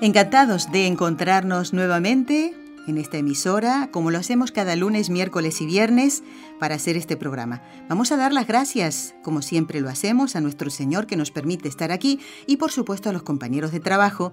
[0.00, 2.54] Encantados de encontrarnos nuevamente
[2.86, 6.22] en esta emisora, como lo hacemos cada lunes, miércoles y viernes,
[6.60, 7.62] para hacer este programa.
[7.88, 11.68] Vamos a dar las gracias, como siempre lo hacemos, a nuestro Señor que nos permite
[11.68, 14.32] estar aquí y por supuesto a los compañeros de trabajo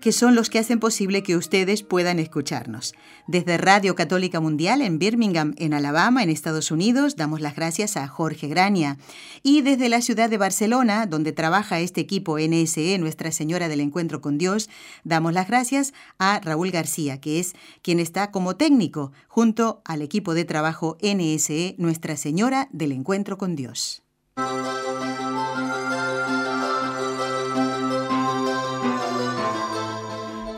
[0.00, 2.94] que son los que hacen posible que ustedes puedan escucharnos.
[3.26, 8.06] Desde Radio Católica Mundial en Birmingham, en Alabama, en Estados Unidos, damos las gracias a
[8.08, 8.98] Jorge Grania.
[9.42, 14.20] Y desde la ciudad de Barcelona, donde trabaja este equipo NSE, Nuestra Señora del Encuentro
[14.20, 14.68] con Dios,
[15.04, 20.34] damos las gracias a Raúl García, que es quien está como técnico junto al equipo
[20.34, 24.02] de trabajo NSE, Nuestra Señora del Encuentro con Dios.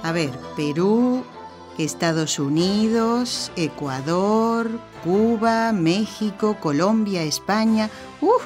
[0.06, 1.24] A ver, Perú,
[1.78, 4.70] Estados Unidos, Ecuador,
[5.02, 7.90] Cuba, México, Colombia, España.
[8.20, 8.44] ¡Uf!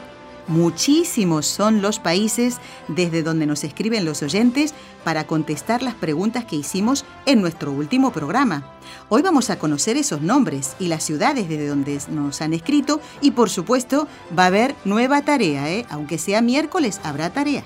[0.48, 2.56] Muchísimos son los países
[2.88, 4.72] desde donde nos escriben los oyentes
[5.05, 8.64] para contestar las preguntas que hicimos en nuestro último programa.
[9.11, 13.33] Hoy vamos a conocer esos nombres y las ciudades desde donde nos han escrito y
[13.33, 15.84] por supuesto va a haber nueva tarea, ¿eh?
[15.91, 17.64] aunque sea miércoles habrá tarea.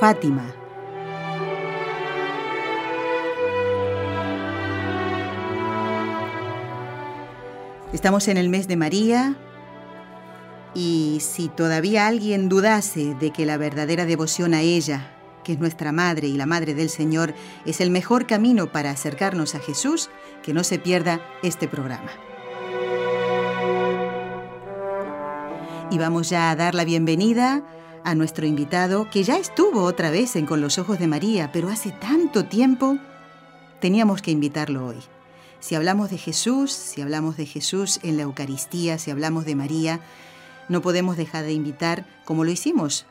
[0.00, 0.54] Fátima.
[7.92, 9.36] Estamos en el mes de María
[10.72, 15.12] y si todavía alguien dudase de que la verdadera devoción a ella,
[15.44, 17.34] que es nuestra Madre y la Madre del Señor,
[17.66, 20.08] es el mejor camino para acercarnos a Jesús,
[20.42, 22.12] que no se pierda este programa.
[25.90, 27.62] Y vamos ya a dar la bienvenida
[28.04, 31.68] a nuestro invitado, que ya estuvo otra vez en Con los Ojos de María, pero
[31.68, 32.98] hace tanto tiempo,
[33.80, 34.96] teníamos que invitarlo hoy.
[35.60, 40.00] Si hablamos de Jesús, si hablamos de Jesús en la Eucaristía, si hablamos de María,
[40.68, 43.06] no podemos dejar de invitar, como lo hicimos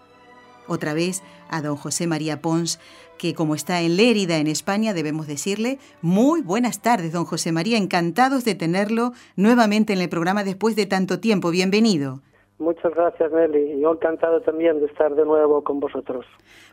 [0.67, 2.79] otra vez, a don José María Pons,
[3.17, 7.77] que como está en Lérida, en España, debemos decirle muy buenas tardes, don José María,
[7.77, 11.49] encantados de tenerlo nuevamente en el programa después de tanto tiempo.
[11.51, 12.21] Bienvenido.
[12.59, 13.79] Muchas gracias, Nelly.
[13.79, 16.25] Yo encantado también de estar de nuevo con vosotros.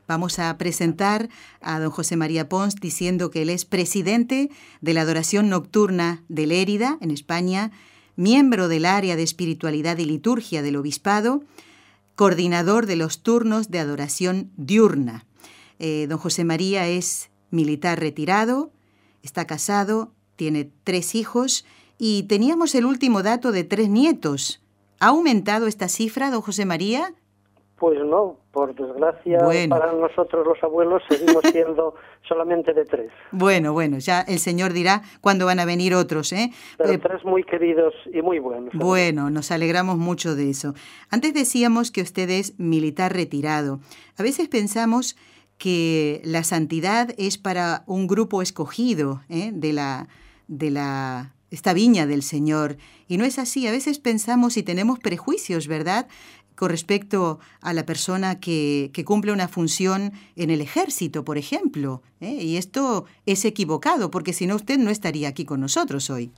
[0.08, 1.28] Vamos a presentar
[1.60, 6.46] a don José María Pons diciendo que él es presidente de la Adoración Nocturna de
[6.48, 7.70] Lérida, en España,
[8.16, 11.42] miembro del área de espiritualidad y liturgia del Obispado,
[12.16, 15.24] coordinador de los turnos de adoración diurna.
[15.78, 18.72] Eh, don José María es militar retirado,
[19.22, 21.64] está casado, tiene tres hijos
[21.96, 24.65] y teníamos el último dato de tres nietos.
[25.00, 27.12] ¿Ha aumentado esta cifra, don José María?
[27.78, 31.94] Pues no, por desgracia para nosotros los abuelos seguimos siendo
[32.26, 33.12] solamente de tres.
[33.32, 36.50] Bueno, bueno, ya el Señor dirá cuándo van a venir otros, ¿eh?
[36.78, 38.72] Pero eh, tres muy queridos y muy buenos.
[38.72, 40.72] Bueno, nos alegramos mucho de eso.
[41.10, 43.80] Antes decíamos que usted es militar retirado.
[44.16, 45.14] A veces pensamos
[45.58, 49.50] que la santidad es para un grupo escogido ¿eh?
[49.52, 50.08] de la
[50.48, 52.76] de la esta viña del Señor.
[53.08, 53.66] Y no es así.
[53.66, 56.06] A veces pensamos y tenemos prejuicios, ¿verdad?
[56.54, 62.02] Con respecto a la persona que, que cumple una función en el ejército, por ejemplo.
[62.20, 62.38] ¿eh?
[62.40, 66.30] Y esto es equivocado, porque si no usted no estaría aquí con nosotros hoy.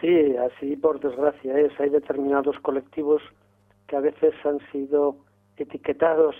[0.00, 1.78] Sí, así por desgracia es.
[1.78, 3.22] Hay determinados colectivos
[3.86, 5.16] que a veces han sido
[5.56, 6.34] etiquetados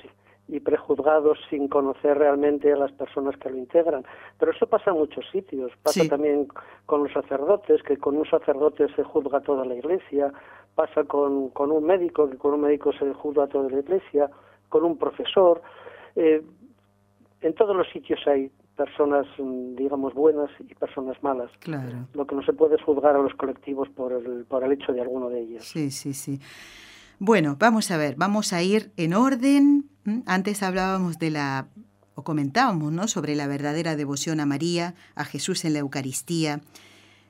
[0.48, 4.05] y prejuzgados sin conocer realmente a las personas que lo integran.
[4.38, 5.70] Pero eso pasa en muchos sitios.
[5.82, 6.49] Pasa también
[6.87, 10.32] con los sacerdotes, que con un sacerdote se juzga toda la iglesia.
[10.75, 14.31] Pasa con, con un médico, que con un médico se juzga toda la iglesia.
[14.70, 15.61] Con un profesor.
[16.17, 16.43] Eh,
[17.43, 19.26] en todos los sitios hay personas,
[19.76, 21.50] digamos, buenas y personas malas.
[21.58, 22.06] Claro.
[22.14, 24.93] Lo que no se puede es juzgar a los colectivos por el, por el hecho
[24.93, 25.64] de alguno de ellos.
[25.64, 26.40] Sí, sí, sí.
[27.19, 29.90] Bueno, vamos a ver, vamos a ir en orden.
[30.26, 31.69] Antes hablábamos de la,
[32.14, 33.08] o comentábamos, ¿no?
[33.08, 36.60] Sobre la verdadera devoción a María, a Jesús en la Eucaristía.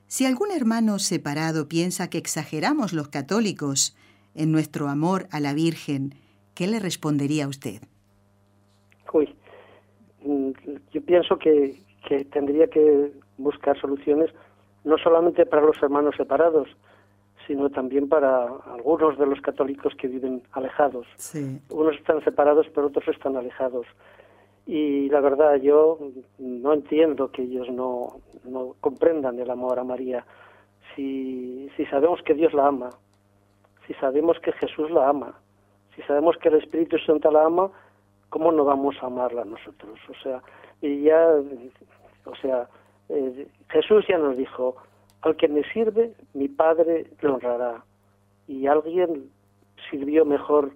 [0.07, 3.95] Si algún hermano separado piensa que exageramos los católicos
[4.33, 6.15] en nuestro amor a la Virgen,
[6.55, 7.81] ¿qué le respondería a usted?
[9.13, 9.35] Uy,
[10.23, 10.51] mm,
[10.91, 14.31] yo pienso que, que tendría que buscar soluciones
[14.83, 16.67] no solamente para los hermanos separados,
[17.49, 21.07] sino también para algunos de los católicos que viven alejados.
[21.71, 23.87] Unos están separados, pero otros están alejados.
[24.67, 25.97] Y la verdad, yo
[26.37, 30.23] no entiendo que ellos no, no comprendan el amor a María.
[30.95, 32.91] Si, si sabemos que Dios la ama,
[33.87, 35.33] si sabemos que Jesús la ama,
[35.95, 37.71] si sabemos que el Espíritu Santo la ama,
[38.29, 39.97] ¿cómo no vamos a amarla nosotros?
[40.07, 40.43] O sea,
[40.83, 41.33] y ya,
[42.25, 42.69] o sea,
[43.09, 44.75] eh, Jesús ya nos dijo,
[45.21, 47.83] al que me sirve, mi Padre le honrará.
[48.47, 49.29] Y alguien
[49.89, 50.71] sirvió mejor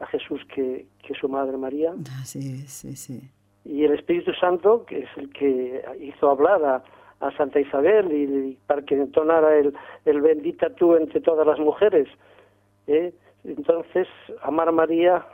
[0.00, 1.94] a Jesús que, que su Madre María.
[2.24, 3.30] Sí, sí, sí.
[3.64, 6.82] Y el Espíritu Santo, que es el que hizo hablar a,
[7.36, 12.06] Santa Isabel y, para que entonara el, el bendita tú entre todas las mujeres.
[12.86, 13.12] ¿eh?
[13.42, 14.06] Entonces,
[14.42, 15.26] amar a María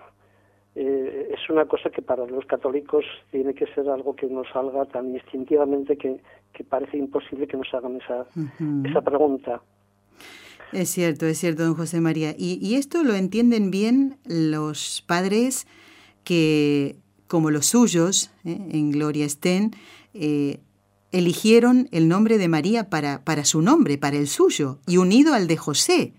[0.77, 4.85] eh, es una cosa que para los católicos tiene que ser algo que nos salga
[4.87, 6.21] tan instintivamente que,
[6.69, 8.27] parece imposible que nos hagan esa,
[8.89, 9.61] esa pregunta.
[10.73, 12.35] Es cierto, es cierto, don José María.
[12.37, 15.69] Y, esto lo entienden bien los padres
[16.25, 16.97] que,
[17.29, 18.59] como los suyos, ¿eh?
[18.73, 19.71] en Gloria estén,
[20.15, 20.59] eh,
[21.13, 25.47] eligieron el nombre de María para, para su nombre, para el suyo, y unido al
[25.47, 26.13] de José.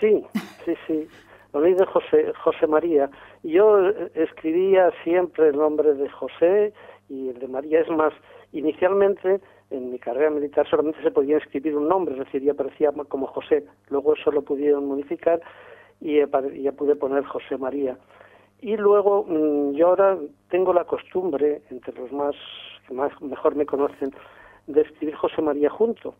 [0.00, 0.24] Sí,
[0.64, 1.06] sí, sí.
[1.52, 3.10] Unido José, José María.
[3.42, 6.72] Yo escribía siempre el nombre de José
[7.08, 7.80] y el de María.
[7.80, 8.12] Es más,
[8.52, 9.40] inicialmente
[9.70, 13.26] en mi carrera militar solamente se podía escribir un nombre, es decir, ya aparecía como
[13.28, 13.64] José.
[13.88, 15.40] Luego eso lo pudieron modificar
[16.00, 17.96] y ya pude poner José María.
[18.60, 20.18] Y luego mm, yo ahora
[20.50, 22.34] tengo la costumbre, entre los más
[22.86, 24.12] que más mejor me conocen,
[24.66, 26.10] de escribir José María junto.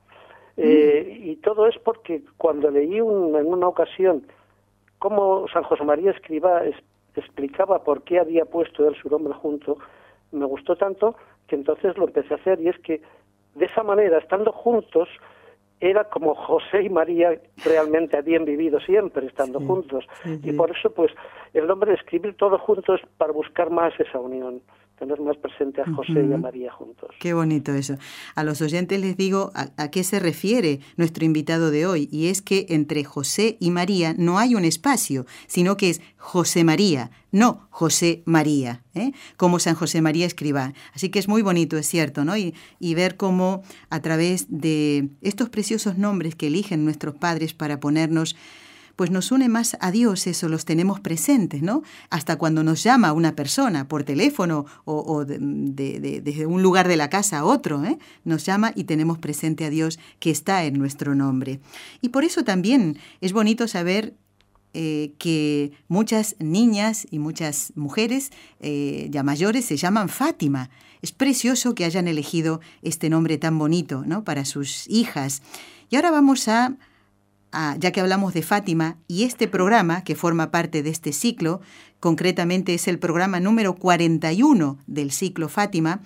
[0.56, 0.62] Mm.
[0.62, 4.26] Eh, y todo es porque cuando leí en una ocasión
[4.98, 6.62] cómo San José María escriba
[7.20, 9.78] explicaba por qué había puesto él su nombre junto,
[10.32, 13.00] me gustó tanto que entonces lo empecé a hacer y es que
[13.54, 15.08] de esa manera, estando juntos,
[15.80, 20.04] era como José y María realmente habían vivido siempre estando juntos.
[20.24, 21.10] Y por eso, pues,
[21.54, 24.60] el nombre de escribir todo juntos para buscar más esa unión
[25.00, 27.08] tener más presente a José y a María juntos.
[27.18, 27.96] Qué bonito eso.
[28.34, 32.42] A los oyentes les digo a, qué se refiere nuestro invitado de hoy, y es
[32.42, 37.66] que entre José y María no hay un espacio, sino que es José María, no
[37.70, 39.12] José María, ¿eh?
[39.38, 40.74] como San José María escriba.
[40.92, 42.36] Así que es muy bonito, es cierto, ¿no?
[42.36, 47.80] Y, y ver cómo a través de estos preciosos nombres que eligen nuestros padres para
[47.80, 48.36] ponernos
[49.00, 51.82] pues nos une más a Dios, eso los tenemos presentes, ¿no?
[52.10, 57.38] Hasta cuando nos llama una persona por teléfono o, desde un lugar de la casa
[57.38, 57.96] a otro, ¿eh?
[58.24, 61.60] nos llama y tenemos presente a Dios que está en nuestro nombre.
[62.02, 64.12] Y por eso también es bonito saber
[64.74, 70.68] eh, que muchas niñas y muchas mujeres eh, ya mayores se llaman Fátima.
[71.00, 74.24] Es precioso que hayan elegido este nombre tan bonito ¿no?
[74.24, 75.40] para sus hijas.
[75.88, 76.76] Y ahora vamos a
[77.78, 81.60] ya que hablamos de Fátima, y este programa, que forma parte de este ciclo,
[81.98, 86.00] concretamente es el programa número 41 del ciclo Fátima.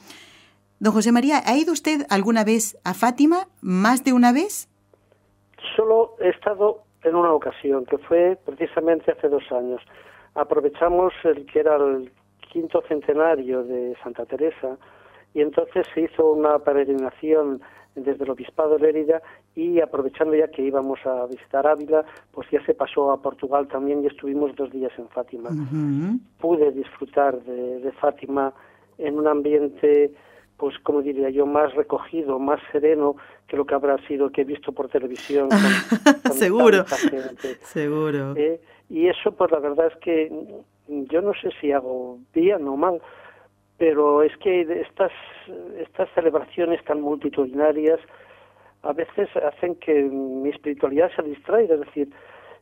[0.81, 3.49] Don José María, ¿ha ido usted alguna vez a Fátima?
[3.61, 4.69] ¿Más de una vez?
[5.76, 9.81] Solo he estado en una ocasión, que fue precisamente hace dos años.
[10.35, 12.12] Aprovechamos el que era el
[12.52, 14.79] quinto centenario de Santa Teresa
[15.34, 17.60] y entonces se hizo una peregrinación
[17.94, 19.22] desde el Obispado de Lérida
[19.55, 24.03] y aprovechando ya que íbamos a visitar Ávila, pues ya se pasó a Portugal también
[24.03, 25.50] y estuvimos dos días en Fátima.
[26.41, 28.53] Pude disfrutar de, Fátima
[28.98, 30.12] en un ambiente,
[30.56, 34.44] pues como diría yo, más recogido, más sereno que lo que habrá sido que he
[34.44, 35.48] visto por televisión.
[36.32, 36.84] seguro,
[37.62, 38.34] seguro.
[38.36, 38.60] ¿eh?
[38.88, 40.31] y eso, pues la verdad es que
[40.88, 43.00] yo no sé si hago bien o mal,
[43.79, 45.13] pero es que estas,
[45.79, 48.01] estas celebraciones tan multitudinarias
[48.83, 52.11] a veces hacen que mi espiritualidad se distraiga, es decir,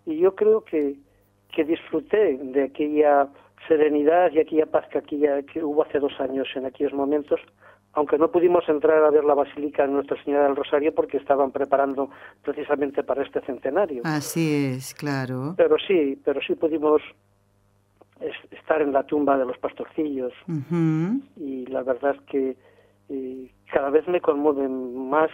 [0.07, 0.97] y yo creo que,
[1.55, 3.29] que disfruté de aquella
[3.69, 7.41] serenidad y aquella paz que, aquella, que hubo hace dos años en aquellos momentos,
[7.93, 11.53] aunque no pudimos entrar a ver la Basílica de Nuestra Señora del Rosario porque estaban
[11.53, 12.09] preparando
[12.43, 14.03] precisamente para este centenario.
[14.05, 15.55] Así es, claro.
[15.57, 17.03] Pero sí, pero sí pudimos
[18.51, 20.33] estar en la tumba de los pastorcillos.
[21.37, 22.57] Y la verdad es que
[23.09, 25.31] eh, cada vez me conmueve más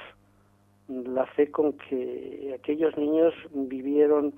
[0.89, 4.35] la fe con que aquellos niños vivieron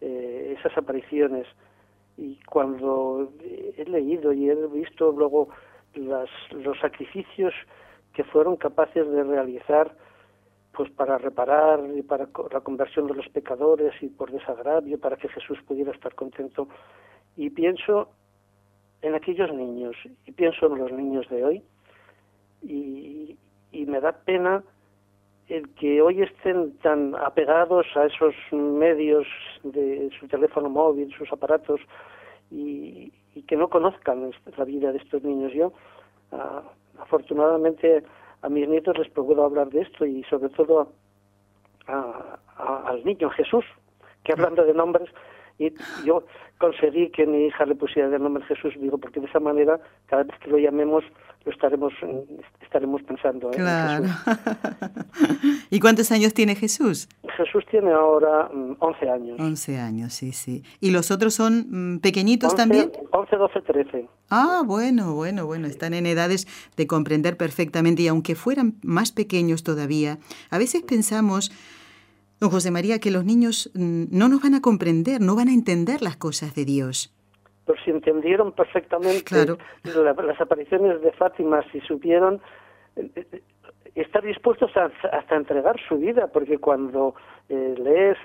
[0.00, 1.46] eh, esas apariciones.
[2.16, 5.48] Y cuando he leído y he visto luego
[5.94, 7.54] las, los sacrificios
[8.12, 9.94] que fueron capaces de realizar
[10.72, 15.28] pues para reparar y para la conversión de los pecadores y por desagravio para que
[15.28, 16.68] Jesús pudiera estar contento
[17.40, 18.10] y pienso
[19.00, 21.62] en aquellos niños y pienso en los niños de hoy
[22.60, 23.38] y,
[23.72, 24.62] y me da pena
[25.48, 29.26] el que hoy estén tan apegados a esos medios
[29.64, 31.80] de su teléfono móvil, sus aparatos,
[32.50, 33.10] y,
[33.48, 35.52] que no conozcan la vida de estos niños.
[35.54, 35.72] Yo,
[36.98, 38.04] afortunadamente,
[38.42, 40.92] a mis nietos les procuro hablar de esto y sobre todo
[41.86, 43.64] al niño Jesús,
[44.24, 45.08] que hablando de nombres,
[45.60, 45.74] y
[46.04, 46.24] yo
[46.58, 50.24] conseguí que mi hija le pusiera el nombre Jesús, digo, porque de esa manera, cada
[50.24, 51.04] vez que lo llamemos,
[51.44, 51.92] lo estaremos,
[52.62, 54.16] estaremos pensando en Jesús.
[55.70, 57.08] ¿Y cuántos años tiene Jesús?
[57.36, 59.40] Jesús tiene ahora 11 mm, años.
[59.40, 60.62] 11 años, sí, sí.
[60.80, 62.92] ¿Y los otros son mm, pequeñitos también?
[63.12, 64.08] 11, 12, 13.
[64.28, 69.64] Ah, bueno, bueno, bueno, están en edades de comprender perfectamente y aunque fueran más pequeños
[69.64, 70.18] todavía,
[70.50, 71.50] a veces pensamos
[72.40, 75.52] Don José María, que los niños mm, no nos van a comprender, no van a
[75.52, 77.14] entender las cosas de Dios.
[77.66, 79.46] Pero si entendieron perfectamente
[79.84, 82.40] las apariciones de Fátima, si supieron
[82.96, 83.42] eh, eh,
[83.94, 87.14] estar dispuestos a, hasta entregar su vida, porque cuando
[87.50, 88.16] eh, lees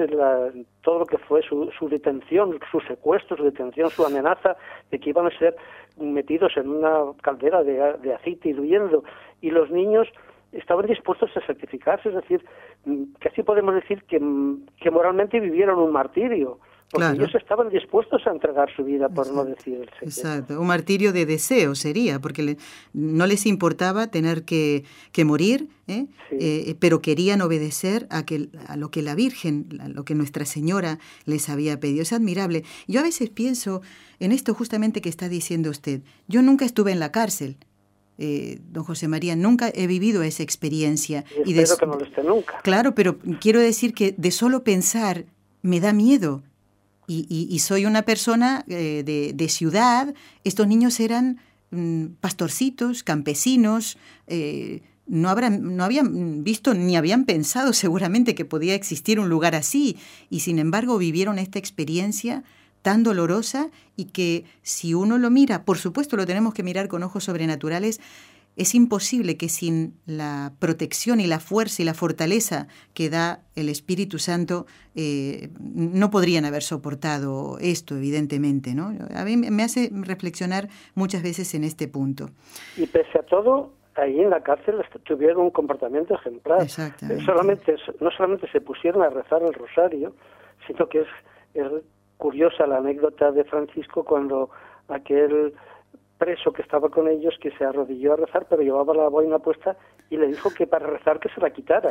[0.82, 4.56] todo lo que fue su, detención, su secuestro, su detención, su amenaza
[4.92, 5.58] de que iban a ser
[5.98, 9.04] metidos en una caldera de, de aceite hirviendo,
[9.42, 10.08] y los niños
[10.56, 12.46] estaban dispuestos a sacrificarse, es decir,
[12.86, 16.60] mm, casi podemos decir que, mm, que moralmente vivieron un martirio.
[16.92, 20.06] Porque ellos estaban dispuestos a entregar su vida, por no decir el secreto.
[20.06, 22.58] Exacto, un martirio de deseo sería, porque
[22.94, 26.06] no les importaba tener que, que morir, ¿eh?
[26.32, 30.46] Eh, pero querían obedecer a, que, a lo que la Virgen, a lo que Nuestra
[30.46, 32.04] Señora les había pedido.
[32.04, 32.64] Es admirable.
[32.88, 33.82] Yo a veces pienso
[34.20, 36.02] en esto justamente que está diciendo usted.
[36.28, 37.58] Yo nunca estuve en la cárcel,
[38.18, 41.26] eh, don José María, nunca he vivido esa experiencia.
[41.46, 42.60] Y, de, que no lo esté nunca.
[42.64, 45.26] Claro, pero quiero decir que de solo pensar
[45.62, 46.44] me da miedo.
[47.08, 49.04] Y, soy una persona eh,
[49.36, 50.16] de, ciudad.
[50.44, 53.98] Estos niños eran mm, pastorcitos, campesinos.
[54.26, 59.54] Eh, no, habrán, no habían visto ni habían pensado seguramente que podía existir un lugar
[59.54, 59.98] así.
[60.32, 62.44] Y sin embargo vivieron esta experiencia
[62.86, 67.02] tan dolorosa y que si uno lo mira, por supuesto lo tenemos que mirar con
[67.02, 68.00] ojos sobrenaturales,
[68.58, 73.70] es imposible que sin la protección y la fuerza y la fortaleza que da el
[73.70, 78.76] Espíritu Santo eh, no podrían haber soportado esto, evidentemente.
[78.76, 78.92] ¿no?
[79.16, 82.30] A mí me hace reflexionar muchas veces en este punto.
[82.78, 84.76] Y pese a todo, ahí en la cárcel
[85.06, 86.70] tuvieron un comportamiento ejemplar.
[86.70, 90.14] Solamente, no solamente se pusieron a rezar el rosario,
[90.68, 91.08] sino que es,
[91.56, 91.66] es
[92.18, 94.50] curiosa la anécdota de Francisco cuando
[94.88, 95.54] aquel
[96.18, 99.76] preso que estaba con ellos que se arrodilló a rezar pero llevaba la boina puesta
[100.10, 101.90] y le dijo que para rezar que se la quitara.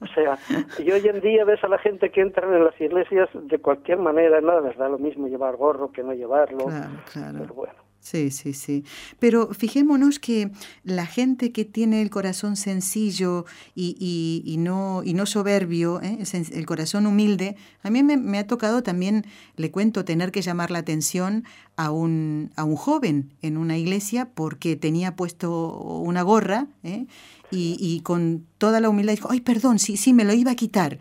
[0.00, 0.38] O sea,
[0.78, 3.98] y hoy en día ves a la gente que entra en las iglesias de cualquier
[3.98, 6.66] manera, nada les da lo mismo llevar gorro que no llevarlo.
[7.12, 7.87] Pero bueno.
[8.00, 8.84] Sí, sí, sí.
[9.18, 10.50] Pero fijémonos que
[10.82, 16.18] la gente que tiene el corazón sencillo y, y, no, y no soberbio, ¿eh?
[16.52, 19.26] el corazón humilde, a mí me, ha tocado también,
[19.56, 21.44] le cuento, tener que llamar la atención
[21.76, 27.06] a un, a un joven en una iglesia porque tenía puesto una gorra ¿eh?
[27.50, 30.56] y, y, con toda la humildad dijo, ay, perdón, sí, sí, me lo iba a
[30.56, 30.98] quitar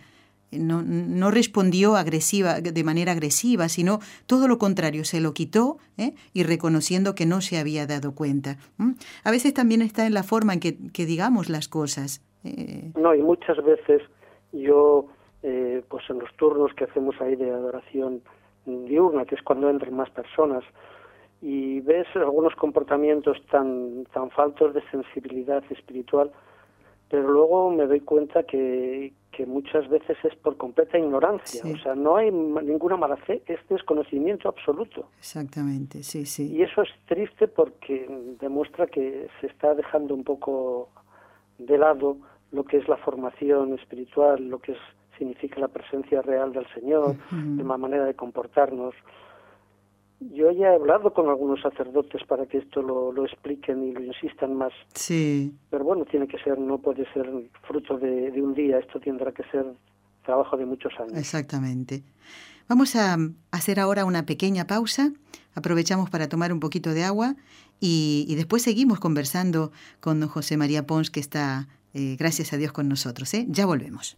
[0.51, 6.13] no, no, respondió agresiva, de manera agresiva, sino todo lo contrario, se lo quitó ¿eh?
[6.33, 8.57] y reconociendo que no se había dado cuenta.
[9.23, 12.21] A veces también está en la forma en que, que digamos las cosas.
[12.43, 12.91] Eh.
[12.95, 14.01] No, y muchas veces
[14.53, 15.07] yo,
[15.43, 18.21] eh, pues en los turnos que hacemos ahí de adoración
[18.65, 20.63] diurna, que es cuando entran más personas,
[21.41, 26.31] y ves algunos comportamientos tan, tan faltos de sensibilidad espiritual,
[27.09, 31.93] pero luego me doy cuenta que, que muchas veces es por completa ignorancia, o sea,
[31.93, 35.09] no hay ninguna mala fe, es desconocimiento absoluto.
[35.19, 36.55] Exactamente, sí, sí.
[36.55, 38.07] Y eso es triste porque
[38.39, 40.89] demuestra que se está dejando un poco
[41.59, 42.17] de lado
[42.51, 44.79] lo que es la formación espiritual, lo que es,
[45.19, 48.95] significa la presencia real del Señor, de la manera de comportarnos.
[50.19, 54.01] Yo ya he hablado con algunos sacerdotes para que esto lo, lo, expliquen y lo
[54.01, 54.73] insistan más.
[54.93, 55.53] Sí.
[55.69, 57.29] Pero bueno, tiene que ser, no puede ser
[57.67, 59.65] fruto de, de un día, esto tendrá que ser
[60.25, 61.17] trabajo de muchos años.
[61.17, 62.03] Exactamente.
[62.67, 63.17] Vamos a
[63.51, 65.13] hacer ahora una pequeña pausa,
[65.55, 67.35] aprovechamos para tomar un poquito de agua
[67.79, 72.57] y, y después seguimos conversando con don José María Pons, que está, eh, gracias a
[72.57, 73.33] Dios, con nosotros.
[73.35, 73.45] ¿eh?
[73.49, 74.17] Ya volvemos.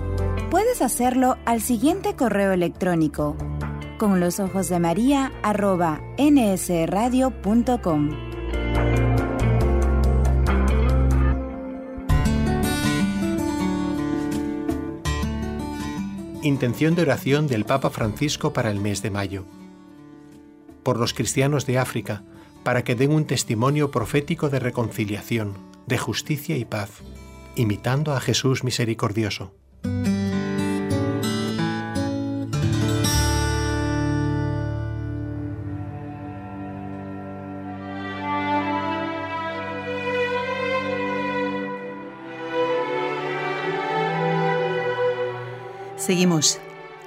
[0.51, 3.37] Puedes hacerlo al siguiente correo electrónico
[3.97, 8.09] con los ojos de María arroba nsradio.com.
[16.43, 19.45] Intención de oración del Papa Francisco para el mes de mayo.
[20.83, 22.23] Por los cristianos de África,
[22.63, 25.53] para que den un testimonio profético de reconciliación,
[25.87, 26.89] de justicia y paz,
[27.55, 29.53] imitando a Jesús misericordioso.
[46.01, 46.57] Seguimos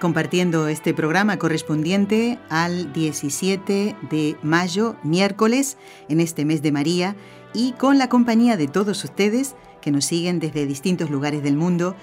[0.01, 7.17] compartiendo este programa correspondiente al 17 de mayo, miércoles, en este mes de María,
[7.53, 11.97] y con la compañía de todos ustedes que nos siguen desde distintos lugares del mundo,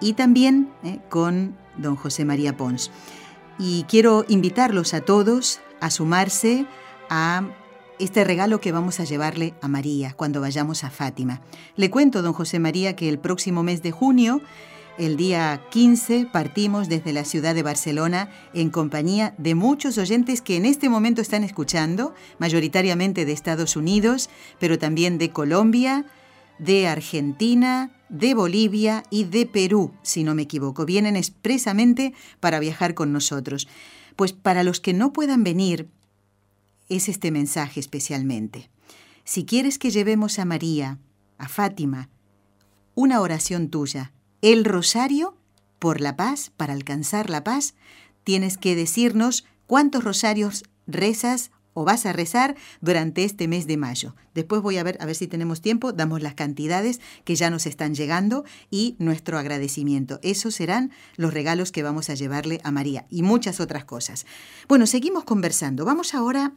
[0.00, 2.90] y también eh, con don José María Pons.
[3.58, 6.64] Y quiero invitarlos a todos a sumarse
[7.10, 7.50] a
[7.98, 11.42] este regalo que vamos a llevarle a María cuando vayamos a Fátima.
[11.76, 14.40] Le cuento, don José María, que el próximo mes de junio
[15.00, 20.56] el día 15 partimos desde la ciudad de Barcelona en compañía de muchos oyentes que
[20.56, 24.28] en este momento están escuchando, mayoritariamente de Estados Unidos,
[24.58, 26.04] pero también de Colombia,
[26.58, 30.84] de Argentina, de Bolivia y de Perú, si no me equivoco.
[30.84, 33.68] Vienen expresamente para viajar con nosotros.
[34.16, 35.88] Pues para los que no puedan venir,
[36.90, 38.68] es este mensaje especialmente.
[39.24, 40.98] Si quieres que llevemos a María,
[41.38, 42.10] a Fátima,
[42.94, 44.12] una oración tuya,
[44.42, 45.36] el rosario
[45.78, 47.74] por la paz, para alcanzar la paz,
[48.24, 54.14] tienes que decirnos cuántos rosarios rezas o vas a rezar durante este mes de mayo.
[54.34, 57.66] Después voy a ver a ver si tenemos tiempo, damos las cantidades que ya nos
[57.66, 60.18] están llegando y nuestro agradecimiento.
[60.22, 64.26] Esos serán los regalos que vamos a llevarle a María y muchas otras cosas.
[64.68, 65.84] Bueno, seguimos conversando.
[65.84, 66.52] Vamos ahora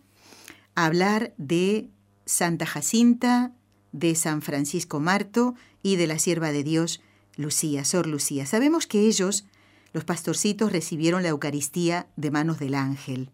[0.76, 1.90] a hablar de
[2.26, 3.52] Santa Jacinta,
[3.92, 7.02] de San Francisco Marto y de la sierva de Dios
[7.38, 8.46] Lucía, Sor Lucía.
[8.46, 9.48] Sabemos que ellos,
[9.94, 13.30] los pastorcitos, recibieron la Eucaristía de manos del ángel.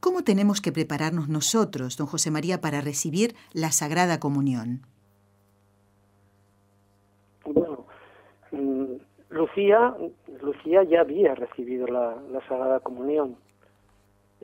[0.00, 4.82] ¿Cómo tenemos que prepararnos nosotros, don José María, para recibir la Sagrada Comunión?
[7.44, 7.86] Bueno,
[8.52, 8.84] mm,
[9.30, 9.94] Lucía,
[10.42, 12.14] Lucía ya había recibido la,
[12.48, 13.36] Sagrada Comunión.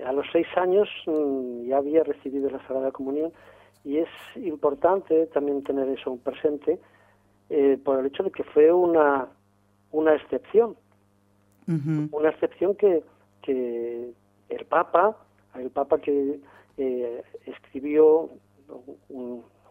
[0.05, 3.33] A los seis años mm, ya había recibido la Sagrada Comunión
[3.85, 6.81] y es importante también tener eso presente
[7.55, 9.29] eh, por el hecho de que fue una,
[9.91, 10.75] una excepción.
[11.67, 13.05] Una excepción que,
[13.43, 14.11] que
[14.49, 15.17] el Papa,
[15.55, 16.41] el Papa que
[16.79, 18.31] eh, escribió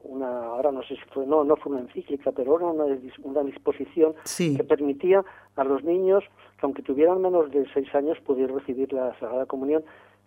[0.04, 2.86] una, ahora no sé si fue, no, no fue una encíclica, pero era una,
[3.24, 4.14] una disposición
[4.56, 6.24] que permitía a los niños
[6.60, 9.84] que aunque tuvieran menos de seis años pudieran recibir la Sagrada Comunión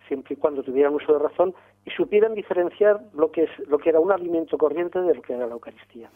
[0.09, 1.53] siempre y cuando tuvieran uso de razón
[1.85, 5.33] y supieran diferenciar lo que es lo que era un alimento corriente de lo que
[5.33, 6.09] era la Eucaristía.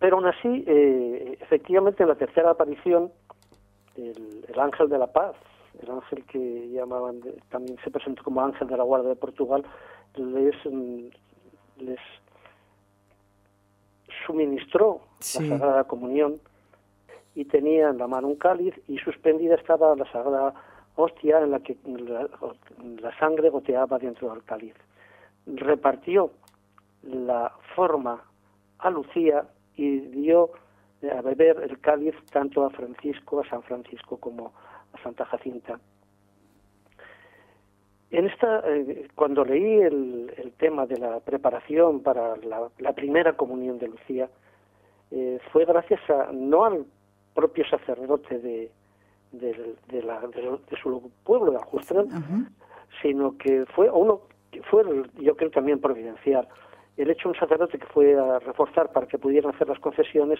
[0.00, 3.12] Pero aún así, eh, efectivamente, en la tercera aparición,
[3.96, 5.36] el, ángel de la paz,
[5.82, 9.62] el ángel que llamaban, también se presentó como ángel de la Guardia de Portugal,
[10.16, 11.08] les, mm,
[11.80, 12.00] les
[14.26, 16.40] suministró la Sagrada Comunión
[17.34, 20.54] y tenía en la mano un cáliz y suspendida estaba la Sagrada
[20.96, 21.76] Hostia en la que
[23.00, 24.74] la sangre goteaba dentro del cáliz.
[25.46, 26.30] Repartió
[27.02, 28.22] la forma
[28.78, 29.44] a Lucía
[29.76, 30.50] y dio
[31.16, 34.52] a beber el cáliz tanto a Francisco, a San Francisco como
[34.92, 35.78] a Santa Jacinta.
[38.10, 43.88] En esta, eh, cuando leí el, tema de la preparación para la, primera comunión de
[43.88, 44.28] Lucía,
[45.10, 46.84] eh, fue gracias a, no al
[47.34, 48.70] propio sacerdote de,
[49.32, 52.50] de, su pueblo, de Ajustran,
[53.00, 54.22] sino que fue uno,
[54.70, 54.84] fue
[55.18, 56.48] yo creo también providencial,
[56.96, 60.38] el hecho un sacerdote que fue a reforzar para que pudieran hacer las confesiones,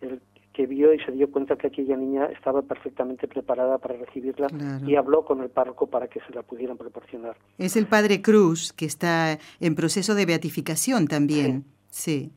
[0.00, 0.20] el
[0.52, 4.48] que vio y se dio cuenta que aquella niña estaba perfectamente preparada para recibirla
[4.86, 7.36] y habló con el párroco para que se la pudieran proporcionar.
[7.58, 11.64] Es el padre Cruz que está en proceso de beatificación también.
[11.88, 12.32] Sí.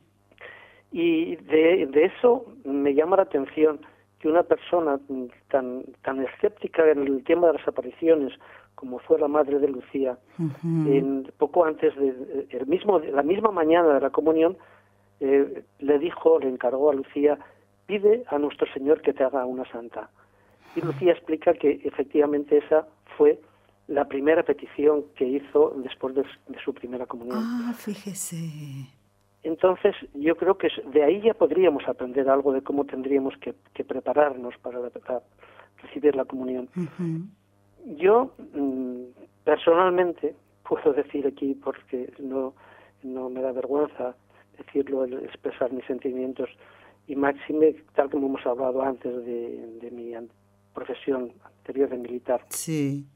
[0.92, 3.80] Y de, de, eso me llama la atención
[4.18, 4.98] que una persona
[5.48, 8.32] tan, tan escéptica en el tema de las apariciones
[8.76, 10.18] como fue la madre de Lucía,
[10.62, 14.56] en, poco antes de el mismo, la misma mañana de la comunión,
[15.18, 17.38] eh, le dijo, le encargó a Lucía,
[17.86, 20.10] pide a nuestro Señor que te haga una santa.
[20.76, 22.86] Y Lucía explica que efectivamente esa
[23.16, 23.40] fue
[23.88, 26.24] la primera petición que hizo después de,
[26.62, 27.38] su primera comunión.
[27.40, 28.36] Ah, fíjese.
[29.42, 34.54] Entonces, yo creo que de ahí ya podríamos aprender algo de cómo tendríamos que, prepararnos
[34.58, 34.80] para,
[35.82, 36.68] recibir la comunión.
[37.86, 39.02] Yo, mm,
[39.44, 40.34] personalmente,
[40.68, 42.54] puedo decir aquí, porque no,
[43.02, 44.16] no me da vergüenza
[44.58, 46.48] decirlo, expresar mis sentimientos,
[47.06, 50.12] y máxime, tal como hemos hablado antes de, mi
[50.74, 52.44] profesión anterior de militar.
[52.48, 53.06] Sí.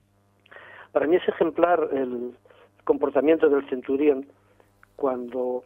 [0.92, 2.35] Para mí es ejemplar el
[2.85, 4.26] comportamiento del centurión
[4.96, 5.64] cuando,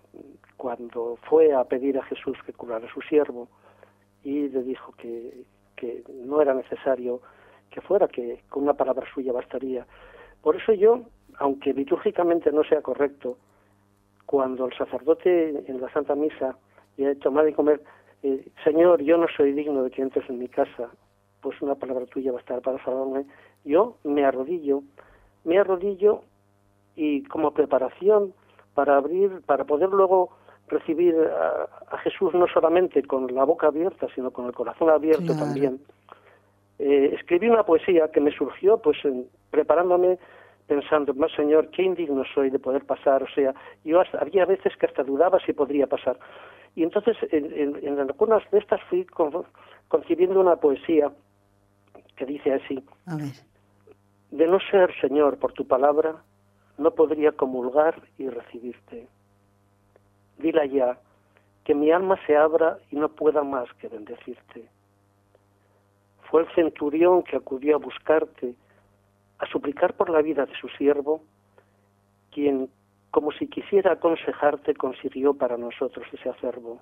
[0.57, 3.49] cuando fue a pedir a Jesús que curara a su siervo
[4.23, 5.45] y le dijo que,
[5.77, 7.21] que no era necesario
[7.75, 9.85] que fuera, que con una palabra suya bastaría.
[10.43, 11.01] Por eso yo,
[11.39, 13.37] aunque litúrgicamente no sea correcto,
[14.27, 16.57] cuando el sacerdote en la Santa Misa
[16.97, 17.83] y ha tomado y comer,
[18.23, 20.89] eh, Señor, yo no soy digno de que entres en mi casa,
[21.41, 23.27] pues una palabra tuya va a estar para salvarme.
[23.65, 24.83] Yo me arrodillo,
[25.45, 26.23] me arrodillo
[26.95, 28.33] y como preparación
[28.75, 30.31] para abrir, para poder luego
[30.69, 35.81] recibir a, Jesús no solamente con la boca abierta, sino con el corazón abierto también.
[36.79, 40.19] Eh, escribí una poesía que me surgió pues en, preparándome
[40.67, 44.87] pensando, más Señor, qué indigno soy de poder pasar, o sea, yo había veces que
[44.87, 46.19] hasta dudaba si podría pasar.
[46.75, 49.07] Y entonces en, algunas de estas fui
[49.89, 51.13] concibiendo una poesía
[52.17, 52.83] que dice así,
[54.31, 56.17] de no ser, Señor, por tu palabra,
[56.79, 59.07] no podría comulgar y recibirte.
[60.39, 60.99] Dila ya,
[61.65, 64.69] que mi alma se abra y no pueda más que bendecirte.
[66.31, 68.55] Fue el centurión que acudió a buscarte,
[69.39, 71.23] a suplicar por la vida de su siervo,
[72.31, 72.69] quien,
[73.11, 76.81] como si quisiera aconsejarte, consiguió para nosotros ese acervo.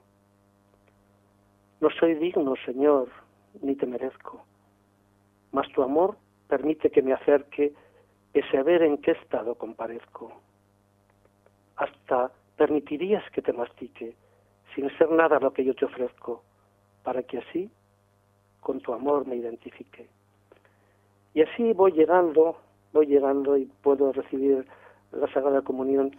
[1.81, 3.09] No soy digno, Señor,
[3.61, 4.45] ni te merezco,
[5.51, 6.17] mas tu amor
[6.49, 7.75] permite que me acerque,
[8.33, 10.33] pese a ver en qué estado comparezco.
[11.77, 14.15] Hasta permitirías que te mastique,
[14.75, 16.43] sin ser nada lo que yo te ofrezco,
[17.03, 17.71] para que así
[18.63, 20.09] con tu amor me identifique.
[21.35, 22.57] Y así voy llegando,
[22.93, 24.67] voy llegando y puedo recibir
[25.13, 26.13] la Sagrada Comunión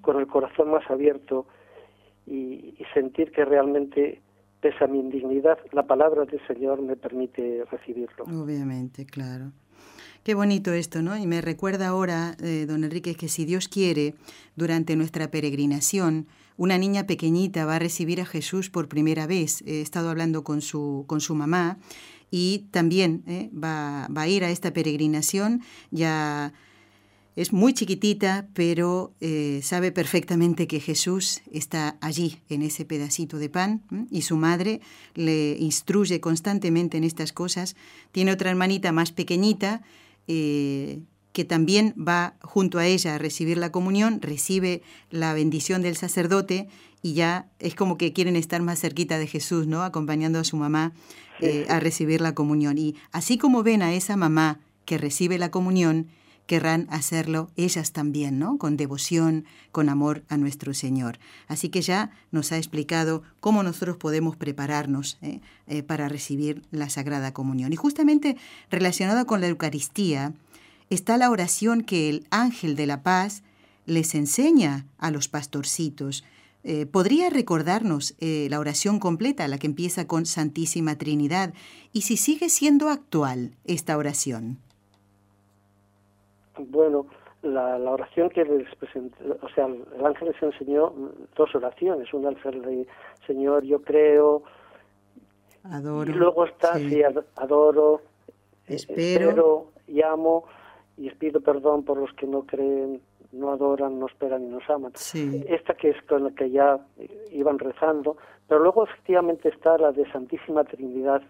[0.00, 1.46] con el corazón más abierto
[2.26, 4.20] y, sentir que realmente,
[4.60, 8.24] pese a mi indignidad, la palabra del Señor me permite recibirlo.
[8.24, 9.52] Obviamente, claro.
[10.24, 11.16] Qué bonito esto, ¿no?
[11.16, 14.14] Y me recuerda ahora, eh, don Enrique, que si Dios quiere,
[14.56, 16.26] durante nuestra peregrinación,
[16.58, 19.62] una niña pequeñita va a recibir a Jesús por primera vez.
[19.64, 21.78] He estado hablando con su, con su mamá
[22.30, 25.62] y también eh, va, a ir a esta peregrinación.
[25.92, 26.52] Ya
[27.36, 33.48] es muy chiquitita, pero eh, sabe perfectamente que Jesús está allí, en ese pedacito de
[33.48, 34.80] pan, y su madre
[35.14, 37.76] le instruye constantemente en estas cosas.
[38.10, 39.82] Tiene otra hermanita más pequeñita,
[40.26, 41.02] eh,
[41.38, 46.66] que también va junto a ella a recibir la comunión, recibe la bendición del sacerdote
[47.00, 49.84] y ya es como que quieren estar más cerquita de Jesús, ¿no?
[49.84, 50.94] Acompañando a su mamá
[51.40, 52.76] eh, a recibir la comunión.
[52.76, 56.08] Y así como ven a esa mamá que recibe la comunión,
[56.46, 58.58] querrán hacerlo ellas también, ¿no?
[58.58, 61.20] Con devoción, con amor a nuestro Señor.
[61.46, 65.40] Así que ya nos ha explicado cómo nosotros podemos prepararnos ¿eh?
[65.68, 67.72] Eh, para recibir la Sagrada Comunión.
[67.72, 68.36] Y justamente
[68.70, 70.32] relacionado con la Eucaristía,
[70.90, 73.42] está la oración que el ángel de la paz
[73.86, 76.24] les enseña a los pastorcitos.
[76.64, 81.54] Eh, ¿Podría recordarnos eh, la oración completa, la que empieza con Santísima Trinidad,
[81.92, 84.58] y si sigue siendo actual esta oración?
[86.58, 87.06] Bueno,
[87.42, 90.92] la, oración que les presentó, o sea, el ángel les enseñó
[91.36, 92.12] dos oraciones.
[92.12, 92.86] Una de
[93.26, 94.42] Señor, yo creo.
[95.62, 96.10] Adoro.
[96.10, 97.02] Y luego está, sí,
[97.36, 98.02] adoro,
[98.66, 100.44] espero, espero llamo
[100.98, 103.00] y pido perdón por los que no creen,
[103.32, 104.92] no adoran, no esperan y nos aman.
[105.48, 106.78] Esta que es con la que ya
[107.30, 108.16] iban rezando,
[108.48, 111.22] pero luego efectivamente está la de Santísima Trinidad,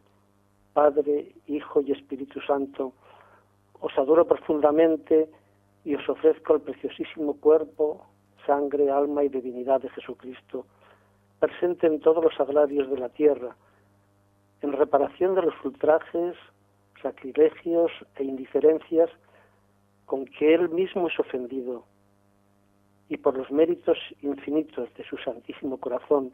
[0.72, 2.94] Padre, Hijo y Espíritu Santo.
[3.80, 5.28] Os adoro profundamente
[5.84, 8.06] y os ofrezco el preciosísimo cuerpo,
[8.46, 10.64] sangre, alma y divinidad de Jesucristo,
[11.40, 13.54] presente en todos los agrarios de la tierra,
[14.62, 16.34] en reparación de los ultrajes,
[17.02, 19.10] sacrilegios e indiferencias
[20.08, 21.84] con que Él mismo es ofendido
[23.10, 26.32] y por los méritos infinitos de su Santísimo Corazón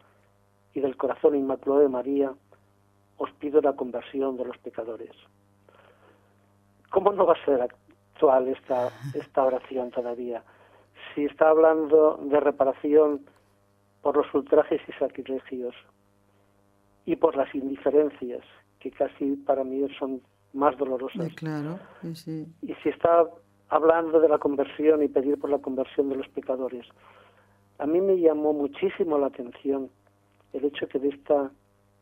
[0.75, 2.33] y del Corazón Inmaculado de María,
[3.17, 5.11] os pido la conversión de los pecadores.
[6.91, 10.45] ¿Cómo no va a ser actual esta, esta oración todavía?
[11.13, 13.27] Si está hablando de reparación
[14.03, 15.75] por los ultrajes y sacrilegios
[17.07, 18.45] y por las indiferencias,
[18.79, 21.35] que casi para mí son más dolorosas.
[21.35, 21.81] Claro,
[22.63, 23.27] Y si está
[23.75, 26.87] hablando de la conversión y pedir por la conversión de los pecadores.
[27.79, 29.91] a mí me llamó muchísimo la atención
[30.53, 31.51] el hecho que de esta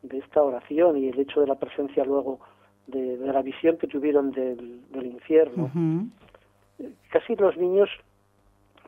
[0.02, 2.40] de esta oración y el hecho de la presencia luego
[2.88, 5.70] de, la visión que tuvieron del, infierno.
[7.10, 7.88] Casi los niños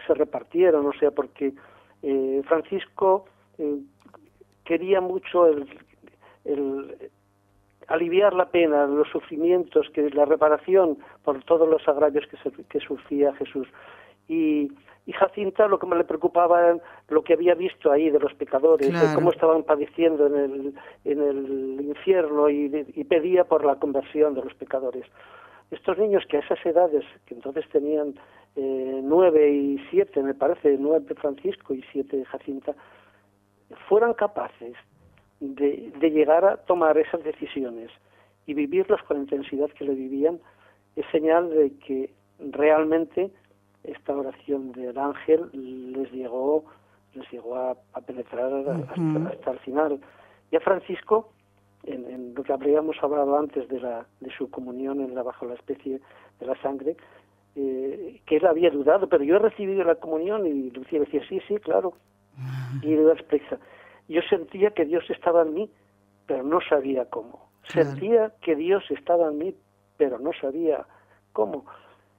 [0.07, 1.55] se repartieron, o sea, porque
[2.03, 3.27] eh, Francisco
[3.59, 3.79] eh,
[4.65, 5.69] quería mucho el,
[7.89, 13.35] aliviar la pena, los sufrimientos, que la reparación por todos los agravios que, que sufría
[13.35, 13.69] Jesús.
[14.29, 14.71] Y,
[15.07, 18.33] y Jacinta lo que me le preocupaba era lo que había visto ahí de los
[18.35, 22.69] pecadores, de cómo estaban padeciendo en el, en el infierno y,
[23.05, 25.05] pedía por la conversión de los pecadores.
[25.71, 28.15] Estos niños que a esas edades, que entonces tenían
[28.57, 32.75] eh, nueve y siete, me parece, nueve Francisco y siete Jacinta,
[33.89, 34.75] fueran capaces
[35.41, 37.91] de, de llegar a tomar esas decisiones
[38.47, 40.39] y vivirlas con la intensidad que le vivían,
[40.97, 43.31] es señal de que realmente
[43.83, 45.51] esta oración del ángel
[45.93, 46.65] les llegó
[47.15, 50.01] les llegó a, penetrar hasta, el final.
[50.51, 51.31] Y a Francisco,
[51.85, 55.55] en, lo que habríamos hablado antes de, la, de su comunión en la, bajo la
[55.55, 56.01] especie
[56.41, 56.97] de la sangre,
[57.57, 61.41] eh, que él había dudado, pero yo he recibido la comunión y Lucía decía, sí,
[61.47, 61.95] sí, claro.
[62.83, 63.59] Y le expresa,
[64.09, 65.71] yo sentía que Dios estaba en mí,
[66.27, 67.49] pero no sabía cómo.
[67.69, 69.55] Sentía que Dios estaba en mí,
[69.97, 70.87] pero no sabía
[71.33, 71.65] cómo.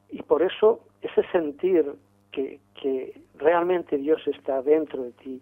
[0.09, 1.93] Y por eso ese sentir
[2.31, 5.41] que, que realmente Dios está dentro de ti,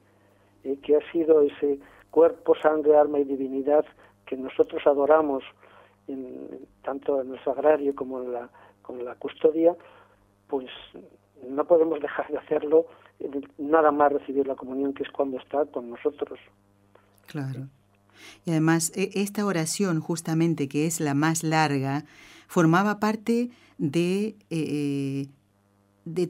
[0.63, 1.79] eh, que ha sido ese
[2.11, 3.85] cuerpo, sangre, alma y divinidad
[4.25, 5.43] que nosotros adoramos
[6.07, 8.49] en, tanto en el sagrario como en la,
[8.81, 9.75] con la custodia,
[10.47, 10.69] pues
[11.47, 12.85] no podemos dejar de hacerlo
[13.57, 16.39] nada más recibir la comunión, que es cuando está con nosotros.
[17.27, 17.67] Claro.
[18.45, 22.05] Y además, e, esta oración, justamente, que es la más larga,
[22.47, 25.27] formaba parte de, eh,
[26.05, 26.29] de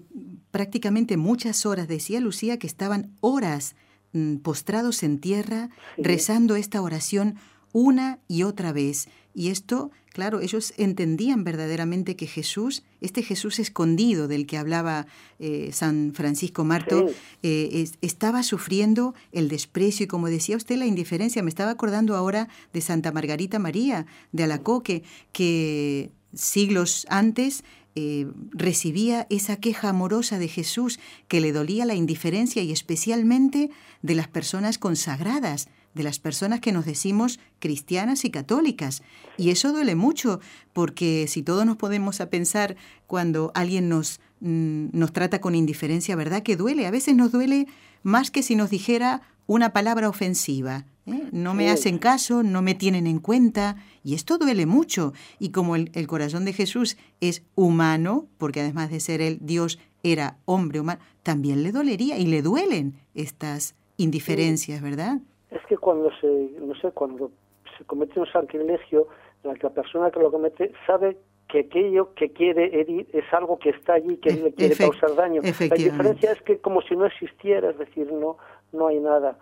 [0.52, 1.88] prácticamente muchas horas.
[1.88, 3.76] Decía Lucía que estaban horas
[4.14, 7.36] mm, postrados en tierra rezando esta oración
[7.74, 9.10] una y otra vez.
[9.36, 15.08] Y esto, claro, ellos entendían verdaderamente que Jesús, este Jesús escondido del que hablaba
[15.40, 17.08] eh, San Francisco Marto,
[17.42, 21.44] eh, estaba sufriendo el desprecio y como decía usted, la indiferencia.
[21.44, 27.64] Me estaba acordando ahora de Santa Margarita María de Alacoque, que siglos antes
[27.96, 33.70] eh, recibía esa queja amorosa de Jesús que le dolía la indiferencia y especialmente
[34.02, 39.04] de las personas consagradas, de las personas que nos decimos cristianas y católicas.
[39.38, 40.40] Y eso duele mucho,
[40.74, 42.76] porque si todos nos podemos a pensar
[43.08, 46.44] cuando alguien nos, mm, nos trata con indiferencia, ¿verdad?
[46.44, 46.88] Que duele.
[46.88, 47.68] A veces nos duele
[48.04, 50.86] más que si nos dijera una palabra ofensiva.
[51.06, 51.30] ¿eh?
[51.32, 55.14] No me hacen caso, no me tienen en cuenta, y esto duele mucho.
[55.40, 60.38] Y como el, corazón de Jesús es humano, porque además de ser el Dios era
[60.46, 65.22] hombre humano, también le dolería y le duelen estas indiferencias, ¿verdad?
[65.54, 66.28] Es que cuando se,
[66.60, 67.32] no sé, cuando
[67.78, 69.08] se comete un sacrilegio,
[69.44, 71.18] la, la persona que lo comete sabe
[71.54, 75.42] que aquello que quiere herir es algo que está allí, que le quiere causar daño.
[75.44, 78.38] La diferencia es que como si no existiera, es decir, no,
[78.72, 79.38] no hay nada.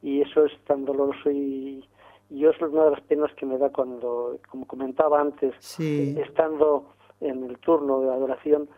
[0.00, 1.84] Y eso es tan doloroso y,
[2.30, 7.42] yo es una de las penas que me da cuando, como comentaba antes, estando en
[7.42, 8.68] el turno de adoración,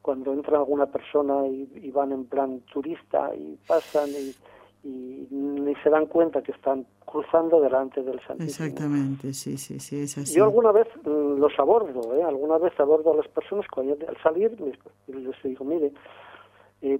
[0.00, 4.34] cuando entra alguna persona y, van en plan turista y pasan y,
[4.84, 8.66] y ni se dan cuenta que están cruzando delante del Santísimo.
[8.66, 10.34] Exactamente, sí, sí, sí, es así.
[10.34, 12.22] Yo alguna vez mm, los abordo, ¿eh?
[12.22, 15.92] alguna vez abordo a las personas cuando al salir les, digo, mire,
[16.80, 16.98] eh,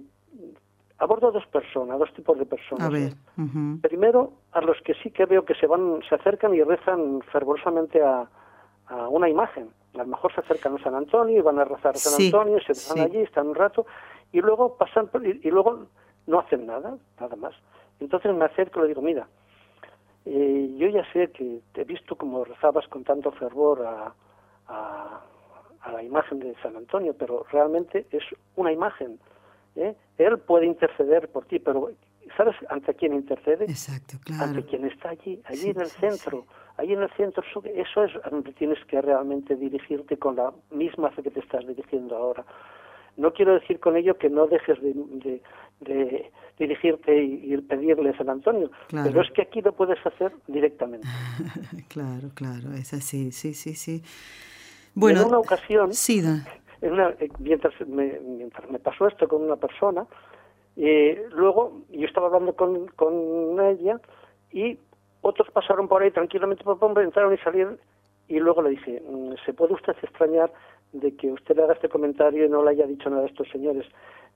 [0.99, 3.15] abordo a dos personas, dos tipos de personas.
[3.81, 8.01] Primero, a los que sí que veo que se van, se acercan y rezan fervorosamente
[8.01, 8.27] a,
[9.09, 9.69] una imagen.
[9.95, 12.59] A lo mejor se acercan a San Antonio y van a rezar a San Antonio,
[12.59, 13.85] se van allí, están un rato
[14.31, 15.87] y luego pasan y, luego
[16.27, 17.53] no hacen nada, nada más.
[17.99, 19.27] Entonces me acerco y le digo, mira,
[20.25, 24.13] eh, yo ya sé que te he visto como rezabas con tanto fervor a,
[24.67, 28.23] a la imagen de San Antonio, pero realmente es
[28.55, 29.19] una imagen
[29.75, 29.95] ¿eh?
[30.17, 31.91] Él puede interceder por ti, pero
[32.37, 33.65] ¿sabes ante quién intercede?
[33.65, 34.43] Exacto, claro.
[34.43, 36.45] Ante quien está allí, allí en el centro.
[36.77, 37.43] Allí en el centro,
[37.75, 42.15] eso es donde tienes que realmente dirigirte con la misma fe que te estás dirigiendo
[42.15, 42.43] ahora.
[43.15, 45.41] No quiero decir con ello que no dejes de, de,
[46.57, 51.07] dirigirte y, pedirle a San Antonio, pero es que aquí lo puedes hacer directamente.
[51.87, 54.03] claro, claro, es así, sí, sí, sí.
[54.95, 56.21] Bueno, en una ocasión, sí,
[56.81, 60.05] eh, mientras, me, mientras me pasó esto con una persona,
[60.75, 63.99] eh, luego yo estaba hablando con, con ella
[64.51, 64.77] y
[65.21, 67.79] otros pasaron por ahí tranquilamente, por entraron y salieron
[68.27, 70.51] y luego le dije, mm, ¿se puede usted extrañar
[70.91, 73.85] de que usted haga este comentario y no le haya dicho nada a estos señores?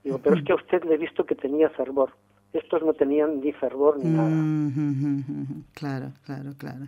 [0.04, 2.12] Digo, pero es que a usted le he visto que tenía fervor.
[2.52, 4.28] estos no tenían ni fervor ni nada.
[4.28, 6.86] Mm, claro, claro, claro.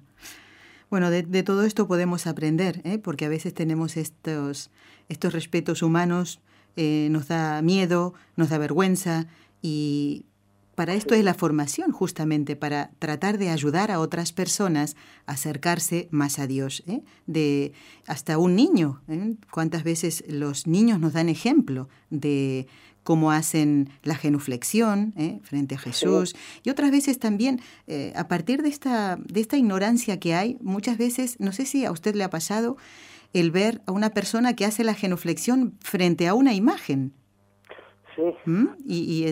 [0.91, 2.99] Bueno, de, todo esto podemos aprender, ¿eh?
[2.99, 4.71] porque a veces tenemos estos,
[5.09, 6.41] estos respetos humanos,
[6.77, 9.27] eh, nos da miedo, nos da vergüenza
[9.63, 10.25] y
[10.81, 14.97] para esto es la formación, justamente, para tratar de ayudar a otras personas
[15.27, 16.83] a acercarse más a Dios.
[16.87, 17.03] ¿eh?
[17.27, 17.75] De
[18.07, 19.03] hasta un niño.
[19.07, 19.35] ¿eh?
[19.51, 22.67] ¿Cuántas veces los niños nos dan ejemplo de
[23.11, 25.41] cómo hacen la genuflexión ¿eh?
[25.43, 26.37] frente a Jesús?
[26.63, 27.61] Y otras veces también,
[28.15, 31.91] a partir de esta, de esta ignorancia que hay, muchas veces, no sé si a
[31.91, 32.77] usted le ha pasado,
[33.33, 37.13] el ver a una persona que hace la genuflexión frente a una imagen.
[38.15, 38.23] Sí.
[38.45, 38.69] ¿Mm?
[38.87, 39.25] y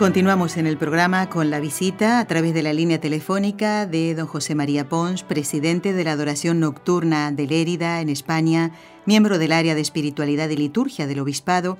[0.00, 4.26] Continuamos en el programa con la visita a través de la línea telefónica de don
[4.26, 8.72] José María Pons, presidente de la Adoración Nocturna de Lérida, en España,
[9.04, 11.76] miembro del área de espiritualidad y liturgia del Obispado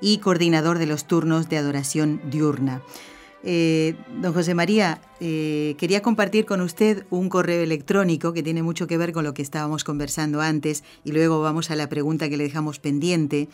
[0.00, 2.80] y coordinador de los turnos de adoración diurna.
[3.42, 8.86] Eh, don José María, eh, quería compartir con usted un correo electrónico que tiene mucho
[8.86, 12.36] que ver con lo que estábamos conversando antes y luego vamos a la pregunta que
[12.36, 13.48] le dejamos pendiente.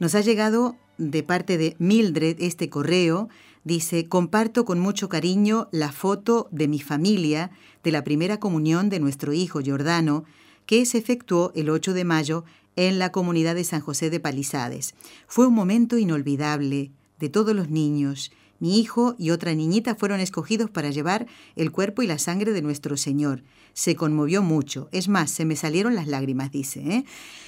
[0.00, 3.28] Nos ha llegado de parte de Mildred este correo
[3.64, 7.50] Dice, comparto con mucho cariño la foto de mi familia
[7.84, 10.24] de la primera comunión de nuestro hijo Giordano,
[10.66, 12.44] que se efectuó el 8 de mayo
[12.76, 14.94] en la comunidad de San José de Palizades.
[15.26, 18.32] Fue un momento inolvidable de todos los niños.
[18.58, 22.62] Mi hijo y otra niñita fueron escogidos para llevar el cuerpo y la sangre de
[22.62, 23.42] nuestro Señor.
[23.74, 24.88] Se conmovió mucho.
[24.92, 26.80] Es más, se me salieron las lágrimas, dice.
[26.80, 27.04] ¿eh?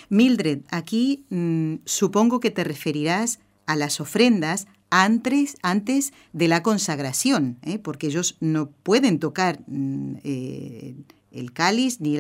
[0.09, 7.59] Mildred, aquí mm, supongo que te referirás a las ofrendas antes, antes de la consagración,
[7.63, 7.81] ¿eh?
[7.81, 10.95] porque ellos no pueden tocar mm, eh,
[11.33, 12.17] el cáliz ni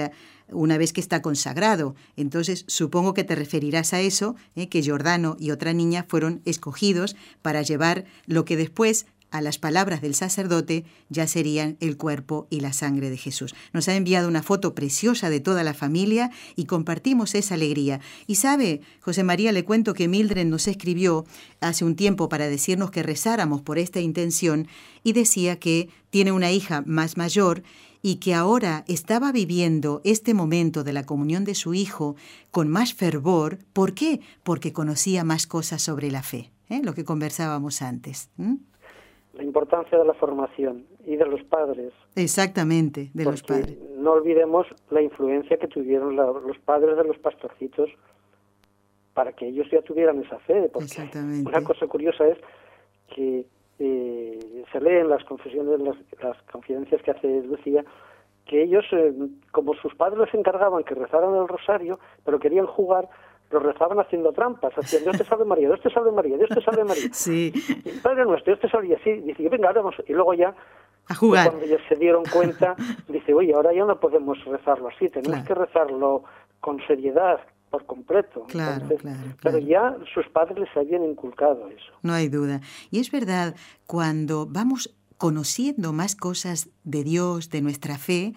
[0.48, 1.94] una vez que está consagrado.
[2.16, 4.68] Entonces, supongo que te referirás a eso, ¿eh?
[4.68, 10.00] que Giordano y otra niña fueron escogidos para llevar lo que después a las palabras
[10.00, 13.54] del sacerdote ya serían el cuerpo y la sangre de Jesús.
[13.72, 18.00] Nos ha enviado una foto preciosa de toda la familia y compartimos esa alegría.
[18.26, 21.26] Y sabe, José María, le cuento que Mildred nos escribió
[21.60, 24.68] hace un tiempo para decirnos que rezáramos por esta intención
[25.02, 27.64] y decía que tiene una hija más mayor
[28.02, 32.16] y que ahora estaba viviendo este momento de la comunión de su hijo
[32.50, 33.58] con más fervor.
[33.72, 34.20] ¿Por qué?
[34.42, 36.82] Porque conocía más cosas sobre la fe, ¿eh?
[36.84, 38.28] lo que conversábamos antes
[39.36, 41.92] la importancia de la formación y de los padres.
[42.14, 43.76] Exactamente, de los padres.
[43.96, 47.90] No olvidemos la influencia que tuvieron los padres de los pastorcitos
[49.14, 50.70] para que ellos ya tuvieran esa fe.
[50.74, 51.48] Exactamente.
[51.48, 52.38] Una cosa curiosa es
[53.14, 53.46] que
[53.78, 57.84] eh, se lee en las confesiones, las, las confidencias que hace Lucía,
[58.46, 59.12] que ellos, eh,
[59.52, 63.08] como sus padres les encargaban que rezaran el rosario, pero querían jugar,
[63.54, 66.60] lo rezaban haciendo trampas, hacían Dios te salve María, Dios te salve María, Dios te
[66.60, 67.04] salve María.
[67.12, 67.52] Sí.
[68.02, 70.54] Padre nuestro, Dios te salve, y así, dice, venga, ahora vamos, y luego ya,
[71.08, 71.48] a jugar.
[71.48, 72.74] cuando ellos se dieron cuenta,
[73.08, 76.24] dice, oye, ahora ya no podemos rezarlo así, tenemos que rezarlo
[76.60, 77.40] con seriedad,
[77.70, 78.44] por completo.
[78.48, 81.92] Claro, claro, Pero ya sus padres les habían inculcado eso.
[82.02, 82.60] No hay duda.
[82.90, 88.34] Y es verdad, cuando vamos conociendo más cosas de Dios, de nuestra fe,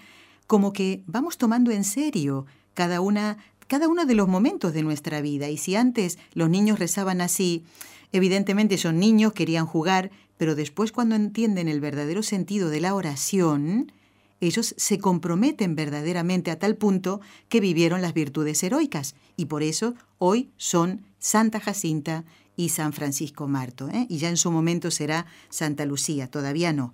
[0.47, 3.37] como que vamos tomando en serio cada una
[3.67, 5.49] cada uno de los momentos de nuestra vida.
[5.49, 7.63] Y si antes los niños rezaban así,
[8.11, 13.91] evidentemente son niños, querían jugar, pero después cuando entienden el verdadero sentido de la oración,
[14.39, 19.95] ellos se comprometen verdaderamente a tal punto que vivieron las virtudes heroicas y por eso
[20.19, 22.23] hoy son Santa Jacinta
[22.57, 23.87] y San Francisco Marto.
[23.87, 24.05] ¿eh?
[24.09, 26.93] Y ya en su momento será Santa Lucía, todavía no.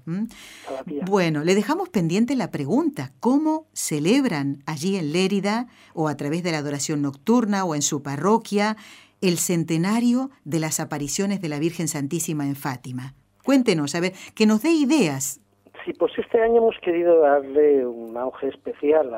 [1.08, 6.52] Bueno, le dejamos pendiente la pregunta, ¿cómo celebran allí en Lérida o a través de
[6.52, 8.78] la adoración nocturna o en su parroquia
[9.22, 13.16] el centenario de las apariciones de la Virgen Santísima en Fátima?
[13.44, 15.40] Cuéntenos, a ver, que nos dé ideas
[15.86, 19.14] Sí, pues este año hemos querido darle un auge especial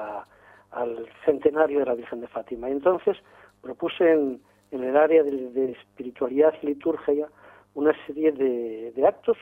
[0.71, 2.69] al centenario de la Virgen de Fátima.
[2.69, 3.17] Y entonces
[3.61, 4.41] propuse en,
[4.71, 7.27] el área de, espiritualidad y liturgia
[7.73, 9.37] una serie de, actos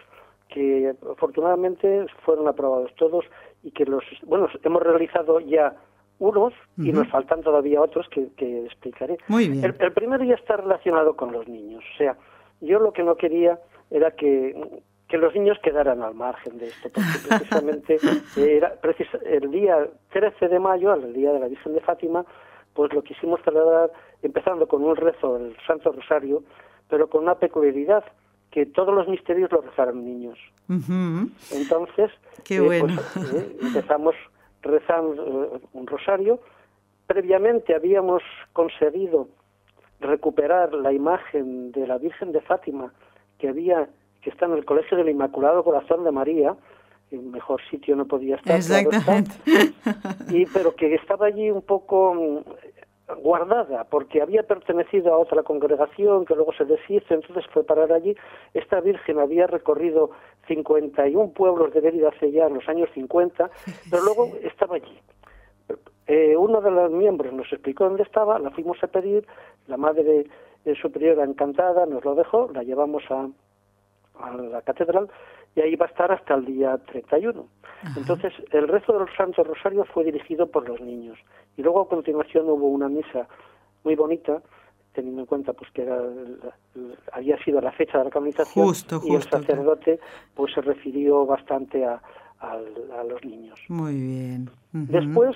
[0.49, 3.25] que afortunadamente fueron aprobados todos
[3.63, 5.75] y que los, bueno, hemos realizado ya
[6.19, 9.17] unos y nos faltan todavía otros que, explicaré.
[9.27, 9.63] Muy bien.
[9.63, 11.83] El, el primero ya está relacionado con los niños.
[11.93, 12.17] O sea,
[12.61, 13.59] yo lo que no quería
[13.89, 14.55] era que
[15.13, 17.99] que los niños quedaran al margen de esto, porque precisamente
[18.35, 18.73] era
[19.25, 22.25] el día 13 de mayo, el día de la Virgen de Fátima,
[22.73, 26.43] pues lo quisimos celebrar empezando con un rezo del Santo Rosario,
[26.89, 28.03] pero con una peculiaridad,
[28.51, 30.37] que todos los misterios los rezaran niños.
[31.51, 32.11] Entonces,
[32.43, 33.01] Qué eh, bueno.
[33.13, 34.15] Pues, eh, empezamos
[34.61, 36.39] rezando eh, un rosario.
[37.07, 38.21] Previamente habíamos
[38.53, 39.27] conseguido
[39.99, 42.93] recuperar la imagen de la Virgen de Fátima
[43.39, 43.89] que había
[44.21, 46.55] que está en el Colegio del Inmaculado Corazón de María,
[47.13, 48.55] el mejor sitio no podía estar.
[48.55, 49.31] Exactamente.
[50.29, 56.25] y, pero que estaba allí un poco mm, guardada, porque había pertenecido a otra congregación
[56.25, 58.15] que luego se deshizo, entonces fue parar allí.
[58.53, 60.11] Esta Virgen había recorrido
[60.47, 63.49] 51 pueblos de Mérida hace ya en los años 50,
[63.89, 64.99] pero luego estaba allí.
[66.07, 69.25] Eh, uno de los miembros nos explicó dónde estaba, la fuimos a pedir,
[69.67, 70.25] la madre
[70.81, 73.27] superiora encantada nos lo dejó, la llevamos a,
[74.19, 75.09] a la catedral
[75.55, 77.45] y ahí va a estar hasta el día 31.
[77.97, 81.19] Entonces, el rezo del Santo Rosario fue dirigido por los niños.
[81.57, 83.27] Y luego a continuación hubo una misa
[83.83, 84.41] muy bonita,
[84.93, 85.99] teniendo en cuenta pues que era,
[87.11, 88.73] había sido la fecha de la canonización
[89.03, 89.99] y el sacerdote
[90.33, 92.01] pues se refirió bastante a,
[92.39, 93.59] a, los niños.
[93.67, 94.49] Muy bien.
[94.71, 95.35] Después,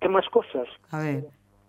[0.00, 0.66] ¿qué más cosas?
[0.90, 1.28] A ver.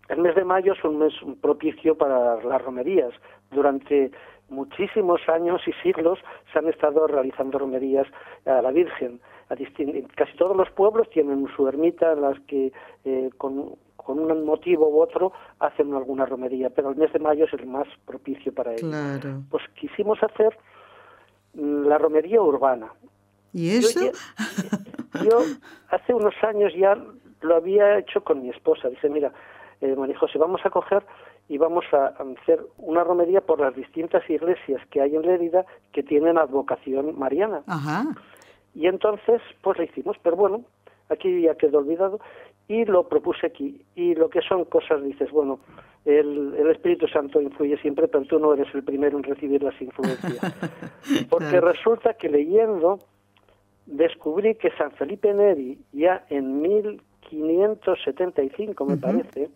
[0.09, 3.13] El mes de mayo es un mes propicio para las romerías.
[3.51, 4.11] Durante
[4.49, 6.19] muchísimos años y siglos
[6.51, 8.07] se han estado realizando romerías
[8.45, 9.19] a la Virgen.
[10.15, 12.71] casi todos los pueblos tienen su ermita en las que
[13.05, 13.75] eh, con,
[14.05, 17.87] un motivo u otro hacen alguna romería, pero el mes de mayo es el más
[18.05, 18.89] propicio para ello.
[19.49, 20.57] Pues quisimos hacer
[21.53, 22.91] mm, la romería urbana.
[23.53, 24.11] ¿Y eso?
[25.23, 25.39] Yo,
[25.89, 26.97] hace unos años ya
[27.41, 28.89] lo había hecho con mi esposa.
[28.89, 29.31] Dice, mira,
[29.81, 31.03] eh, María José, vamos a coger
[31.49, 36.03] y vamos a hacer una romería por las distintas iglesias que hay en Lérida que
[36.03, 37.63] tienen advocación mariana.
[38.73, 40.63] Y entonces, pues lo hicimos, pero bueno,
[41.09, 42.19] aquí ya quedó olvidado
[42.67, 43.81] y lo propuse aquí.
[43.95, 45.59] Y lo que son cosas, dices, bueno,
[46.05, 49.79] el, el Espíritu Santo influye siempre, pero tú no eres el primero en recibir las
[49.81, 50.39] influencias.
[51.29, 52.99] Porque resulta que leyendo
[53.85, 59.49] descubrí que San Felipe Neri, ya en 1575, me parece,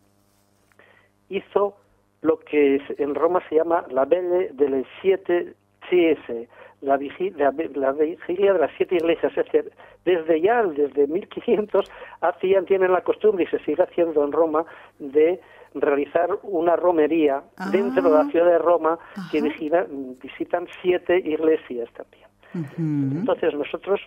[1.29, 1.75] hizo
[2.21, 5.53] lo que en Roma se llama la Belle de las siete
[5.89, 6.47] CS,
[6.81, 9.35] la vigilia, la, vigilia de las siete iglesias.
[9.37, 9.71] Es decir,
[10.05, 11.89] desde ya, desde 1500,
[12.21, 14.65] hacían, tienen la costumbre y se sigue haciendo en Roma
[14.99, 15.39] de
[15.73, 18.31] realizar una romería dentro de la ah.
[18.31, 18.97] ciudad de Roma
[19.31, 22.27] que visitan siete iglesias también.
[23.19, 24.01] Entonces nosotros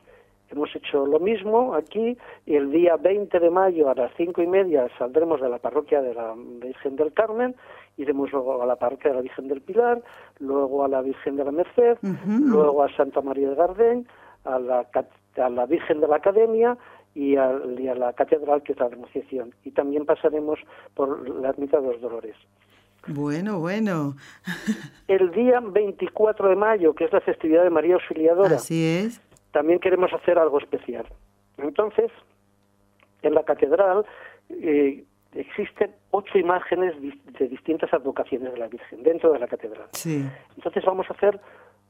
[0.50, 4.48] Hemos hecho lo mismo aquí y el día 20 de mayo a las cinco y
[4.48, 7.54] media saldremos de la parroquia de la Virgen del Carmen,
[7.96, 10.02] iremos luego a la parroquia de la Virgen del Pilar,
[10.40, 14.08] luego a la Virgen de la Merced, luego a Santa María de Gardén,
[14.44, 14.88] a la,
[15.36, 16.76] a la Virgen de la Academia
[17.14, 19.54] y a, la Catedral que es la Denunciación.
[19.64, 20.58] Y también pasaremos
[20.94, 22.34] por la Ermita de los Dolores.
[23.06, 24.16] Bueno, bueno.
[25.08, 28.56] el día 24 de mayo, que es la festividad de María Auxiliadora.
[28.56, 31.06] Así es también queremos hacer algo especial.
[31.58, 32.10] Entonces,
[33.22, 34.04] en la catedral
[34.48, 36.94] eh, existen ocho imágenes
[37.38, 39.88] de distintas advocaciones de la Virgen dentro de la catedral.
[39.92, 40.24] Sí.
[40.56, 41.40] Entonces vamos a hacer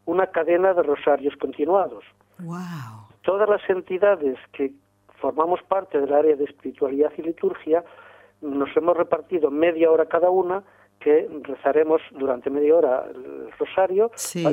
[0.06, 2.04] una cadena de rosarios continuados.
[2.38, 3.08] Wow.
[3.22, 4.72] Todas las entidades que
[5.20, 7.84] formamos parte del área de espiritualidad y liturgia
[8.40, 10.62] nos hemos repartido media hora cada una
[11.00, 14.10] que rezaremos durante media hora el rosario,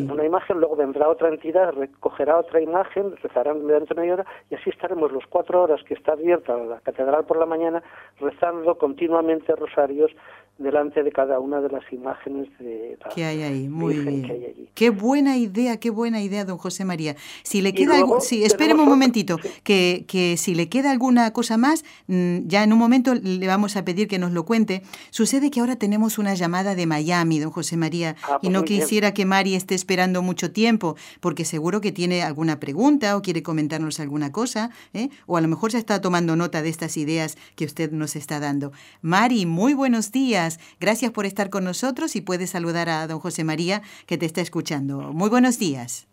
[0.09, 4.69] una imagen, luego vendrá otra entidad, recogerá otra imagen, rezarán durante media hora y así
[4.69, 7.83] estaremos los cuatro horas que está abierta la catedral por la mañana
[8.19, 10.11] rezando continuamente rosarios
[10.57, 14.69] delante de cada una de las imágenes de la que hay ahí, muy bien.
[14.73, 17.15] Qué buena idea, qué buena idea, don José María.
[17.43, 21.57] Si le queda algo, sí, espéreme un momentito, que, que si le queda alguna cosa
[21.57, 24.81] más, mm, ya en un momento le vamos a pedir que nos lo cuente.
[25.09, 28.63] Sucede que ahora tenemos una llamada de Miami, don José María, ah, y pues no
[28.63, 33.43] quisiera que Mari esté esperando mucho tiempo, porque seguro que tiene alguna pregunta o quiere
[33.43, 35.09] comentarnos alguna cosa, ¿eh?
[35.25, 38.39] o a lo mejor ya está tomando nota de estas ideas que usted nos está
[38.39, 38.71] dando.
[39.01, 40.46] Mari, muy buenos días.
[40.79, 44.41] Gracias por estar con nosotros y puedes saludar a don José María que te está
[44.41, 45.13] escuchando.
[45.13, 46.07] Muy buenos días.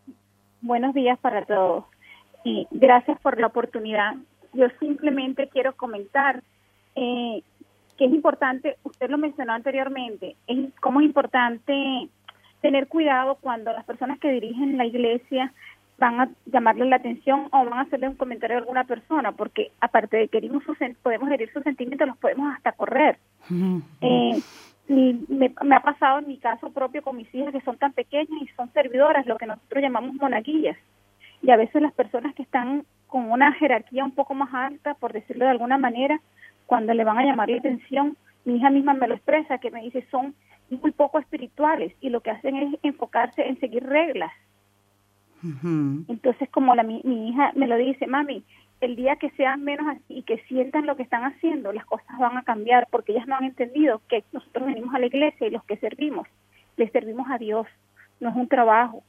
[0.61, 1.85] Buenos días para todos
[2.45, 4.15] y gracias por la oportunidad.
[4.53, 6.43] Yo simplemente quiero comentar
[6.95, 7.43] eh,
[7.97, 12.09] que es importante, usted lo mencionó anteriormente, es cómo es importante
[12.61, 15.53] tener cuidado cuando las personas que dirigen la iglesia
[15.99, 19.71] van a llamarle la atención o van a hacerle un comentario a alguna persona, porque
[19.81, 23.19] aparte de que herimos sus, podemos herir sus sentimientos, los podemos hasta correr.
[24.01, 24.43] Eh,
[24.89, 28.49] me, ha pasado en mi caso propio con mis hijas que son tan pequeñas y
[28.57, 30.77] son servidoras, lo que nosotros llamamos monaguillas.
[31.43, 35.13] Y a veces las personas que están con una jerarquía un poco más alta, por
[35.13, 36.21] decirlo de alguna manera,
[36.67, 39.83] cuando le van a llamar la atención, mi hija misma me lo expresa, que me
[39.83, 40.35] dice son
[40.71, 44.33] muy poco espirituales y lo que hacen es enfocarse en seguir reglas
[46.09, 48.45] entonces, como la, mi, hija me lo dice, mami,
[48.81, 52.19] el día que sean menos así y que sientan lo que están haciendo, las cosas
[52.19, 55.51] van a cambiar porque ellas no han entendido que nosotros venimos a la iglesia y
[55.51, 56.27] los que servimos,
[56.77, 57.67] le servimos a Dios,
[58.21, 59.03] no es un trabajo,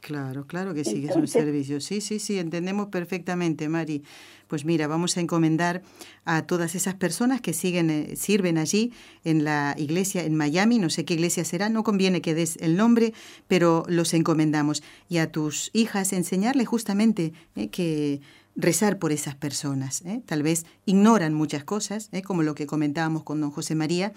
[0.00, 1.80] Claro, claro que sí, es un servicio.
[1.80, 4.02] Sí, sí, sí, entendemos perfectamente, Mari.
[4.48, 5.82] Pues mira, vamos a encomendar
[6.24, 8.92] a todas esas personas que siguen, eh, sirven allí
[9.24, 12.76] en la iglesia en Miami, no sé qué iglesia será, no conviene que des el
[12.76, 13.12] nombre,
[13.46, 14.82] pero los encomendamos.
[15.08, 18.20] Y a tus hijas enseñarles justamente eh, que
[18.56, 20.02] rezar por esas personas.
[20.02, 20.22] ¿eh?
[20.26, 22.22] Tal vez ignoran muchas cosas, ¿eh?
[22.22, 24.12] como lo que comentábamos con don José María,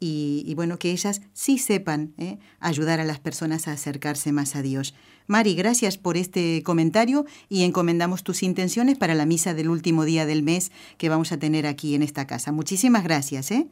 [0.00, 2.14] y, bueno, que ellas sí sepan
[2.60, 4.94] ayudar a las personas a acercarse más a Dios.
[5.28, 10.26] Mari, gracias por este comentario y encomendamos tus intenciones para la misa del último día
[10.26, 12.50] del mes que vamos a tener aquí en esta casa.
[12.50, 13.50] Muchísimas gracias.
[13.50, 13.66] ¿eh?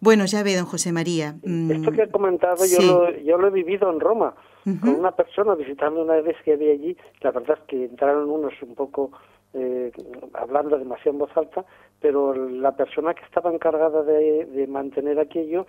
[0.00, 1.36] Bueno, ya ve, don José María.
[1.44, 4.34] Mm, Esto que ha comentado yo, lo, yo lo he vivido en Roma
[4.80, 8.54] con una persona visitando una vez que había allí, la verdad es que entraron unos
[8.62, 9.10] un poco
[9.54, 9.90] eh,
[10.34, 11.64] hablando demasiado en voz alta,
[12.00, 15.66] pero la persona que estaba encargada de, mantener aquello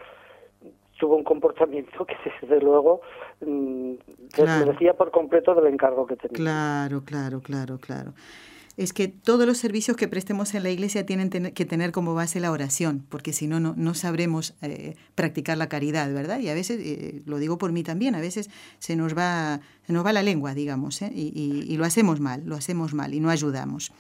[1.03, 3.01] tuvo un comportamiento que desde luego
[3.41, 3.95] mm,
[4.37, 6.37] desmerecía por completo del encargo que tenía.
[6.37, 8.13] Claro, claro, claro, claro
[8.75, 12.39] es que todos los servicios que prestemos en la iglesia tienen que tener como base
[12.39, 16.39] la oración, porque si no, no, sabremos eh, practicar la caridad, ¿verdad?
[16.39, 18.49] Y a veces, eh, lo digo por mí también, a veces
[18.79, 21.11] se nos va, se nos va la lengua, digamos, ¿eh?
[21.13, 21.31] y,
[21.67, 23.91] y, lo hacemos mal, lo hacemos mal y no ayudamos.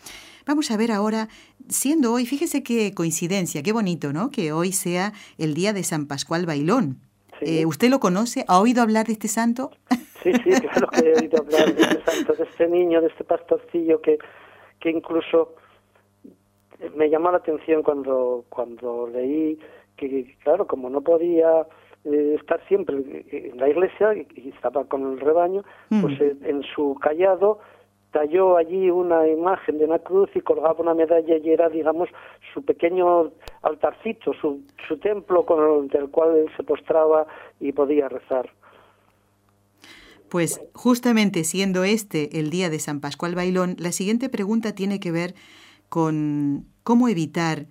[0.45, 1.27] Vamos a ver ahora,
[1.69, 4.29] siendo hoy, fíjese qué coincidencia, qué bonito, ¿no?
[4.29, 6.97] Que hoy sea el día de San Pascual Bailón.
[7.65, 8.45] ¿Usted lo conoce?
[8.47, 9.71] ¿Ha oído hablar de este santo?
[10.23, 13.25] Sí, sí, claro que he oído hablar de este santo, de este niño, de este
[13.25, 14.17] pastorcillo que
[14.83, 15.55] que incluso
[16.93, 19.57] me llamó la atención cuando, cuando leí
[19.95, 21.65] que, claro, como no podía
[22.03, 22.97] eh, estar siempre
[23.31, 26.01] en la iglesia y, estaba con el rebaño, mm.
[26.01, 27.59] pues eh, en su callado
[28.13, 32.07] talló allí una imagen de una cruz y colgaba una medalla y era, digamos,
[32.53, 33.31] su pequeño
[33.63, 37.25] altarcito, su, su templo con el, cual él se postraba
[37.59, 38.49] y podía rezar.
[40.29, 45.11] Pues justamente siendo este el día de San Pascual Bailón, la siguiente pregunta tiene que
[45.11, 45.33] ver
[45.89, 47.65] con cómo evitar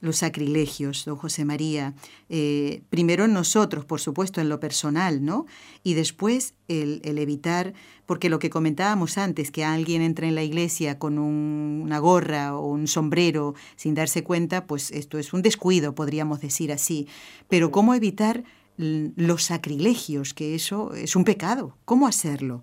[0.00, 1.94] los sacrilegios, don José María.
[2.28, 5.46] Eh, primero nosotros, por supuesto, en lo personal, ¿no?
[5.82, 7.72] Y después el, evitar,
[8.04, 12.66] porque lo que comentábamos antes, que alguien entra en la iglesia con una gorra o
[12.66, 17.08] un sombrero sin darse cuenta, pues esto es un descuido, podríamos decir así.
[17.48, 18.44] Pero cómo evitar
[18.76, 21.72] los sacrilegios, que eso es un pecado.
[21.86, 22.60] ¿Cómo hacerlo?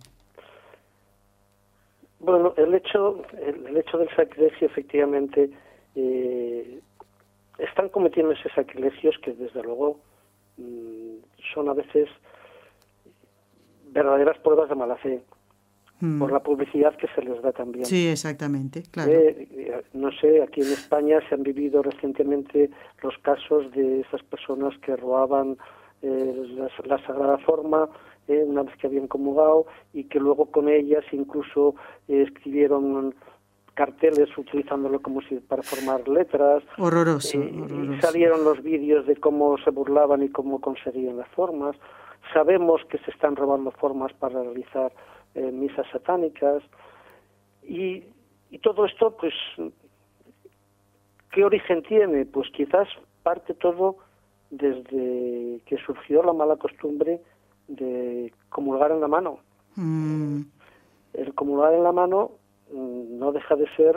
[2.20, 5.50] Bueno, el hecho, el, hecho del sacrilegio, efectivamente,
[5.96, 6.80] eh,
[7.58, 9.99] están cometiendo esos sacrilegios que, desde luego,
[10.58, 11.18] mm,
[11.54, 12.10] son a veces
[13.91, 15.24] verdaderas pruebas de mala fe
[15.99, 16.20] mm.
[16.20, 17.86] por la publicidad que se les da también.
[17.86, 19.12] Sí, exactamente, claro.
[19.12, 22.70] Eh, eh, no sé, aquí en España se han vivido recientemente
[23.01, 25.58] los casos de esas personas que robaban
[26.01, 27.88] eh, la, Sagrada Forma,
[28.28, 31.76] eh, una vez que habían comulgado, y que luego con ellas incluso
[32.08, 33.16] escribieron
[33.74, 36.63] carteles utilizándolo como si para formar letras.
[36.78, 41.76] Horroroso, Y salieron los vídeos de cómo se burlaban y cómo conseguían las formas.
[42.34, 44.91] Sabemos que se están robando formas para realizar
[45.36, 46.63] eh, misas satánicas.
[47.63, 48.03] Y,
[48.51, 49.34] y todo esto, pues,
[51.32, 52.26] ¿qué origen tiene?
[52.26, 52.88] Pues quizás
[53.24, 53.97] parte todo
[54.51, 57.19] desde que surgió la mala costumbre
[57.67, 59.39] de comulgar en la mano.
[59.76, 60.41] Mm.
[61.13, 62.32] El comulgar en la mano
[62.72, 63.95] no deja de ser,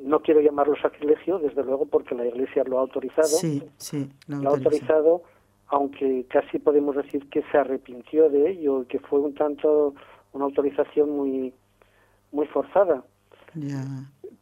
[0.00, 3.28] no quiero llamarlo sacrilegio, desde luego porque la Iglesia lo ha autorizado.
[3.28, 5.22] Sí, sí, lo ha autorizado,
[5.68, 9.94] aunque casi podemos decir que se arrepintió de ello, que fue un tanto
[10.32, 11.52] una autorización muy
[12.30, 13.04] muy forzada.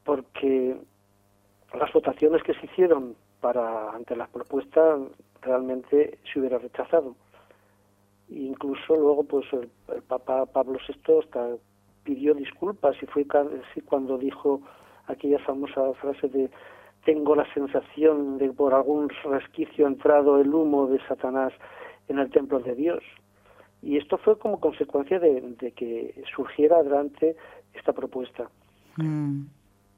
[0.04, 0.80] Porque
[1.74, 5.00] las votaciones que se hicieron para ante las propuestas
[5.42, 7.16] realmente se hubiera rechazado
[8.30, 9.68] incluso luego pues el,
[10.02, 11.56] Papa Pablo VI hasta
[12.04, 14.60] pidió disculpas y fue casi cuando dijo
[15.06, 16.50] aquella famosa frase de
[17.04, 21.52] tengo la sensación de por algún resquicio entrado el humo de Satanás
[22.08, 23.02] en el templo de Dios.
[23.82, 27.36] Y esto fue como consecuencia de, que surgiera adelante
[27.72, 28.50] esta propuesta.
[28.96, 29.44] Mm.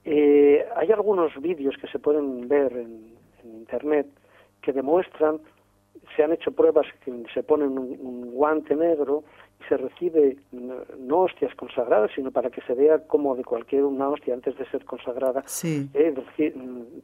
[0.05, 4.07] Eh, hay algunos vídeos que se pueden ver en Internet
[4.61, 5.41] que demuestran
[6.17, 9.25] se han hecho pruebas que se pone un, guante negro
[9.69, 14.35] se recibe no hostias consagradas, sino para que se vea como de cualquier una hostia
[14.35, 16.15] antes de ser consagrada, eh,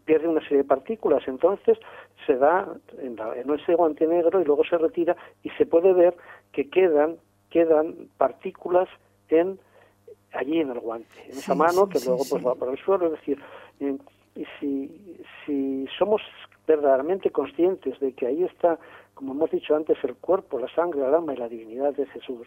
[0.05, 1.27] pierde una serie de partículas.
[1.27, 1.79] Entonces
[2.27, 6.17] se da en, en, ese guante negro y luego se retira y se puede ver
[6.53, 7.17] que quedan,
[7.51, 8.89] quedan partículas
[9.29, 9.59] en
[10.33, 13.07] allí en el guante, en esa mano que luego pues va por el suelo.
[13.07, 13.39] Es decir,
[13.81, 16.23] y si, si somos
[16.69, 18.79] verdaderamente conscientes de que ahí está,
[19.15, 22.47] como hemos dicho antes, el cuerpo, la sangre, el alma y la divinidad de Jesús,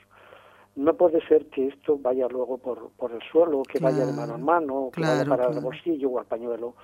[0.76, 4.36] no puede ser que esto vaya luego por, por el suelo, que vaya de mano
[4.36, 6.76] en mano, que vaya para el bolsillo o al pañuelo.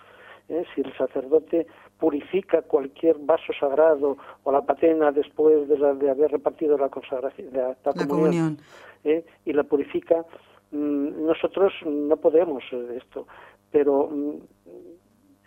[0.49, 0.65] ¿eh?
[0.73, 1.67] Si el sacerdote
[1.97, 7.75] purifica cualquier vaso sagrado o la patena después de, de haber repartido la consagración, la,
[8.07, 8.57] comunión,
[9.05, 9.23] ¿eh?
[9.45, 10.25] y la purifica,
[10.71, 13.25] mm, nosotros no podemos eh, esto.
[13.71, 14.35] Pero mm,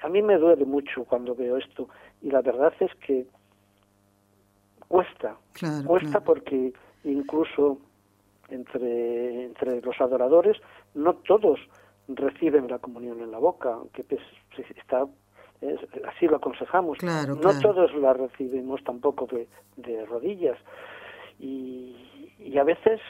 [0.03, 1.89] a mí me duele mucho cuando veo esto
[2.23, 3.27] y la verdad es que
[4.89, 5.37] cuesta,
[5.87, 6.73] cuesta porque
[7.05, 7.79] incluso
[8.49, 10.57] entre, entre los adoradores
[10.95, 11.61] no todos
[12.09, 14.21] reciben la comunión en la boca, aunque pues,
[14.77, 15.07] está
[16.09, 16.99] así lo aconsejamos.
[17.03, 19.47] no todos la recibimos tampoco de,
[19.77, 20.59] de rodillas.
[21.39, 23.01] Y, y a veces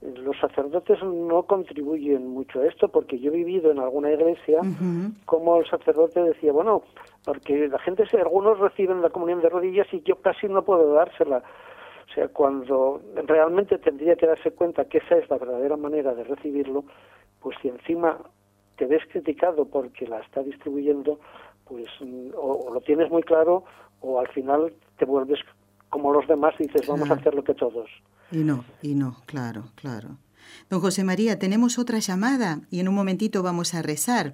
[0.00, 4.60] los sacerdotes no contribuyen mucho a esto porque yo he vivido en alguna iglesia
[5.26, 6.82] como el sacerdote decía, bueno,
[7.24, 11.42] porque la gente, algunos reciben la comunión de rodillas y yo casi no puedo dársela.
[12.10, 16.24] O sea, cuando realmente tendría que darse cuenta que esa es la verdadera manera de
[16.24, 16.84] recibirlo,
[17.40, 18.18] pues si encima
[18.76, 21.20] te ves criticado porque la está distribuyendo,
[21.68, 21.86] pues
[22.34, 23.64] o, lo tienes muy claro
[24.00, 25.40] o al final te vuelves
[25.90, 27.90] como los demás y dices, vamos a hacer lo que todos.
[28.32, 30.18] Y no, y no, claro, claro.
[30.68, 34.32] Don José María, tenemos otra llamada y en un momentito vamos a rezar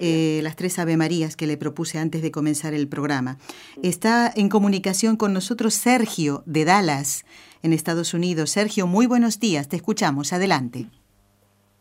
[0.00, 3.36] eh, las tres Ave Marías que le propuse antes de comenzar el programa.
[3.82, 7.24] Está en comunicación con nosotros Sergio de Dallas,
[7.62, 8.50] en Estados Unidos.
[8.50, 10.86] Sergio, muy buenos días, te escuchamos, adelante.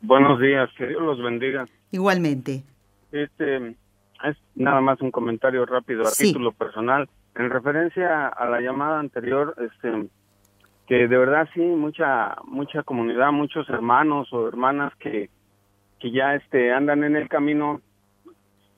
[0.02, 1.66] Buenos días, que Dios los bendiga.
[1.92, 2.64] Igualmente.
[3.12, 3.76] Este
[4.24, 7.08] es nada más un comentario rápido a título personal.
[7.36, 10.10] En referencia a la llamada anterior, este
[10.92, 15.30] que de verdad sí mucha mucha comunidad muchos hermanos o hermanas que
[16.02, 17.80] que ya este andan en el camino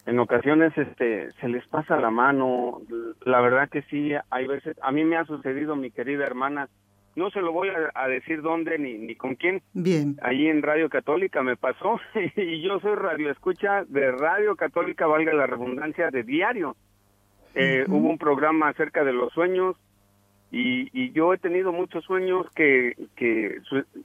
[0.05, 2.83] en ocasiones este se les pasa la mano
[3.25, 6.69] la verdad que sí hay veces a mí me ha sucedido mi querida hermana
[7.15, 9.61] no se lo voy a, decir dónde ni, ni con quién.
[9.73, 10.17] Bien.
[10.23, 11.99] Allí en Radio Católica me pasó
[12.35, 16.75] y yo soy radio escucha de Radio Católica, valga la redundancia, de diario.
[17.53, 19.75] Eh, hubo un programa acerca de los sueños
[20.55, 23.57] y, yo he tenido muchos sueños que, que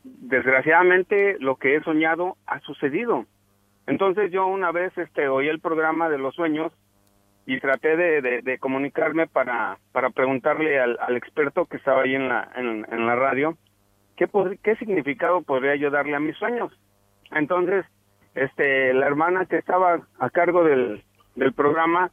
[0.04, 3.26] desgraciadamente lo que he soñado ha sucedido.
[3.86, 6.72] Entonces yo una vez este oí el programa de los sueños
[7.44, 13.06] y traté de, comunicarme para, para preguntarle al, experto que estaba ahí en la, en,
[13.06, 13.58] la radio
[14.16, 14.26] qué,
[14.62, 16.72] qué significado podría yo darle a mis sueños.
[17.30, 17.84] Entonces,
[18.34, 21.02] este, la hermana que estaba a cargo del,
[21.36, 22.10] del programa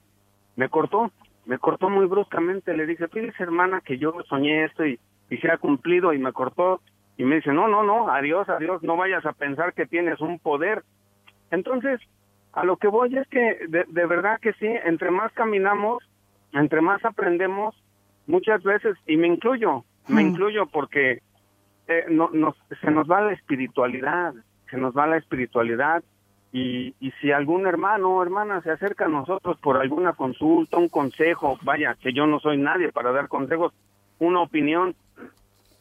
[0.58, 1.12] me cortó
[1.46, 2.76] me cortó muy bruscamente.
[2.76, 6.34] Le dije, fíjese hermana que yo soñé esto y, y se ha cumplido y me
[6.34, 6.82] cortó
[7.18, 10.40] y me dice, no, no, no, adiós, adiós, no vayas a pensar que tienes un
[10.40, 10.84] poder.
[11.52, 12.02] Entonces,
[12.54, 16.04] a lo que voy es que de, de verdad que sí, entre más caminamos,
[16.54, 17.76] entre más aprendemos,
[18.28, 20.28] muchas veces, y me incluyo, me mm.
[20.28, 21.22] incluyo porque
[21.88, 24.34] eh, no, nos, se nos va la espiritualidad,
[24.70, 26.04] se nos va la espiritualidad
[26.58, 31.60] Y, si algún hermano o hermana se acerca a nosotros por alguna consulta, un consejo,
[31.64, 33.74] vaya, que yo no soy nadie para dar consejos,
[34.20, 34.96] una opinión,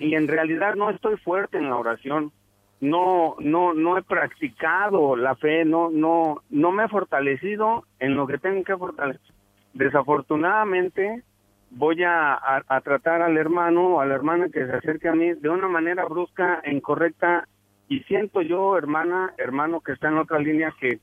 [0.00, 2.32] y en realidad no estoy fuerte en la oración,
[2.80, 8.26] no no no he practicado la fe, no no no me he fortalecido en lo
[8.26, 9.32] que tengo que fortalecer.
[9.74, 11.22] Desafortunadamente
[11.70, 12.34] voy a,
[12.66, 15.68] a, tratar al hermano o a la hermana que se acerque a mí de una
[15.68, 17.46] manera brusca e incorrecta
[17.88, 20.98] y siento yo, hermana, hermano que está en otra línea que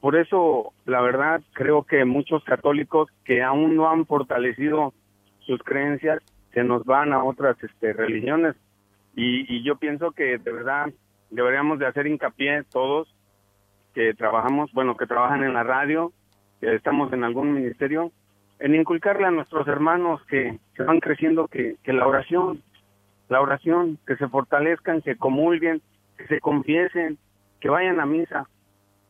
[0.00, 4.92] por eso la verdad creo que muchos católicos que aún no han fortalecido
[5.40, 6.22] sus creencias
[6.52, 8.54] se nos van a otras este, religiones.
[9.16, 10.92] Y, y yo pienso que de verdad
[11.30, 13.12] deberíamos de hacer hincapié todos
[13.94, 16.12] que trabajamos, bueno, que trabajan en la radio,
[16.60, 18.12] que estamos en algún ministerio,
[18.60, 22.62] en inculcarle a nuestros hermanos que, que van creciendo que, que la oración,
[23.28, 25.82] la oración, que se fortalezcan, que comulguen,
[26.18, 27.16] que se confiesen,
[27.60, 28.48] que vayan a misa,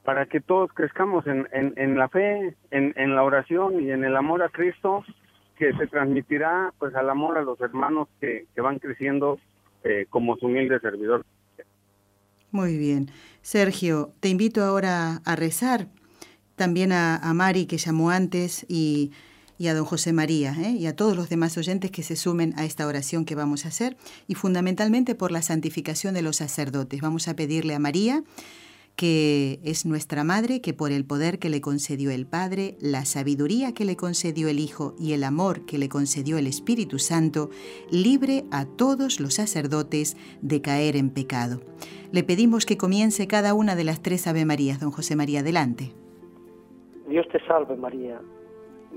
[0.05, 4.17] para que todos crezcamos en, en, la fe, en, en la oración y en el
[4.17, 5.05] amor a Cristo,
[5.57, 9.39] que se transmitirá pues al amor a los hermanos que, que van creciendo
[9.85, 11.27] eh, como su humilde servidor.
[12.51, 13.11] Muy bien.
[13.43, 15.89] Sergio, te invito ahora a rezar,
[16.57, 19.13] también a, a Mari que llamó antes y,
[19.59, 20.71] y a don José María ¿eh?
[20.71, 23.69] y a todos los demás oyentes que se sumen a esta oración que vamos a
[23.69, 23.97] hacer
[24.27, 27.01] y fundamentalmente por la santificación de los sacerdotes.
[27.01, 28.23] Vamos a pedirle a María
[28.99, 33.73] que es nuestra Madre, que por el poder que le concedió el Padre, la sabiduría
[33.73, 37.49] que le concedió el Hijo y el amor que le concedió el Espíritu Santo,
[37.93, 41.61] libre a todos los sacerdotes de caer en pecado.
[42.11, 44.81] Le pedimos que comience cada una de las tres Ave Marías.
[44.81, 45.93] Don José María, adelante.
[47.09, 48.21] Dios te salve María,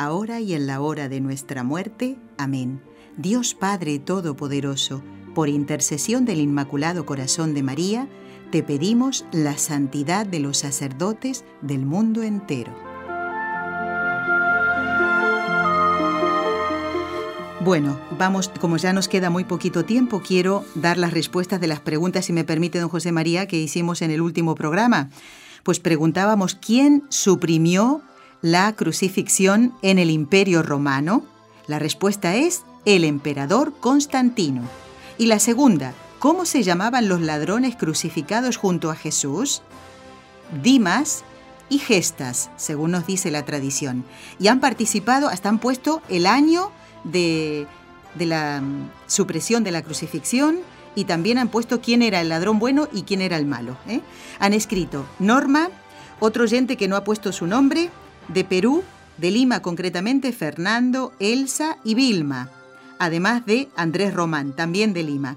[0.00, 2.16] ahora y en la hora de nuestra muerte.
[2.38, 2.80] Amén.
[3.18, 5.02] Dios Padre Todopoderoso,
[5.34, 8.08] por intercesión del Inmaculado Corazón de María,
[8.50, 12.74] te pedimos la santidad de los sacerdotes del mundo entero.
[17.62, 21.80] Bueno, vamos, como ya nos queda muy poquito tiempo, quiero dar las respuestas de las
[21.80, 25.10] preguntas, si me permite, don José María, que hicimos en el último programa.
[25.62, 28.00] Pues preguntábamos quién suprimió
[28.42, 31.24] la crucifixión en el Imperio Romano.
[31.66, 34.62] La respuesta es el emperador Constantino.
[35.18, 39.62] Y la segunda, ¿Cómo se llamaban los ladrones crucificados junto a Jesús?
[40.62, 41.24] Dimas
[41.70, 44.04] y Gestas, según nos dice la tradición.
[44.38, 46.72] Y han participado, hasta han puesto el año
[47.04, 47.66] de,
[48.18, 50.58] la mm, supresión de la crucifixión
[50.94, 53.78] y también han puesto quién era el ladrón bueno y quién era el malo.
[53.88, 54.02] ¿eh?
[54.40, 55.70] Han escrito Norma,
[56.18, 57.88] otro oyente que no ha puesto su nombre,
[58.32, 58.82] de Perú,
[59.18, 62.50] de Lima concretamente, Fernando, Elsa y Vilma,
[62.98, 65.36] además de Andrés Román, también de Lima.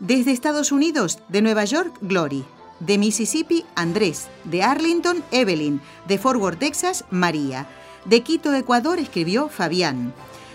[0.00, 2.44] Desde Estados Unidos, de Nueva York, Glory.
[2.80, 4.26] De Mississippi, Andrés.
[4.42, 5.80] De Arlington, Evelyn.
[6.08, 7.68] De Fort Worth, Texas, María.
[8.04, 10.12] De Quito, Ecuador, escribió Fabián.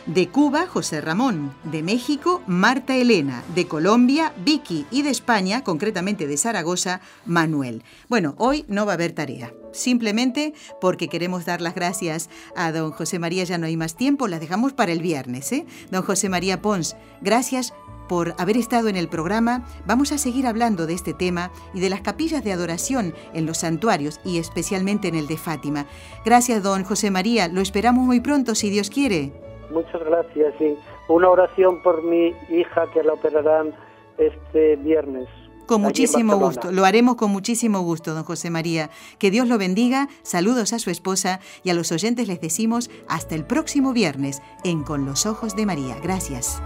[0.08, 1.54] De Cuba, José Ramón.
[1.66, 3.44] De México, Marta Elena.
[3.54, 4.86] De Colombia, Vicky.
[4.90, 7.84] Y de España, concretamente de Zaragoza, Manuel.
[8.08, 9.54] Bueno, hoy no va a haber tarea.
[9.74, 14.30] Simplemente porque queremos dar las gracias a don José María, ya no hay más tiempo,
[14.30, 15.52] las dejamos para el viernes.
[15.52, 15.66] ¿eh?
[15.92, 17.74] Don José María Pons, gracias
[18.08, 19.66] por haber estado en el programa.
[19.86, 23.58] Vamos a seguir hablando de este tema y de las capillas de adoración en los
[23.58, 25.86] santuarios y especialmente en el de Fátima.
[26.24, 27.50] Gracias, don José María.
[27.50, 29.47] Lo esperamos muy pronto, si Dios quiere.
[29.70, 30.54] Muchas gracias.
[30.60, 33.74] y Una oración por mi hija que la operarán
[34.18, 35.28] este viernes.
[35.68, 38.90] Con muchísimo gusto, lo haremos con muchísimo gusto, don José María.
[39.20, 43.36] Que Dios lo bendiga, saludos a su esposa y a los oyentes les decimos hasta
[43.36, 45.98] el próximo viernes en Con los Ojos de María.
[46.02, 46.62] Gracias.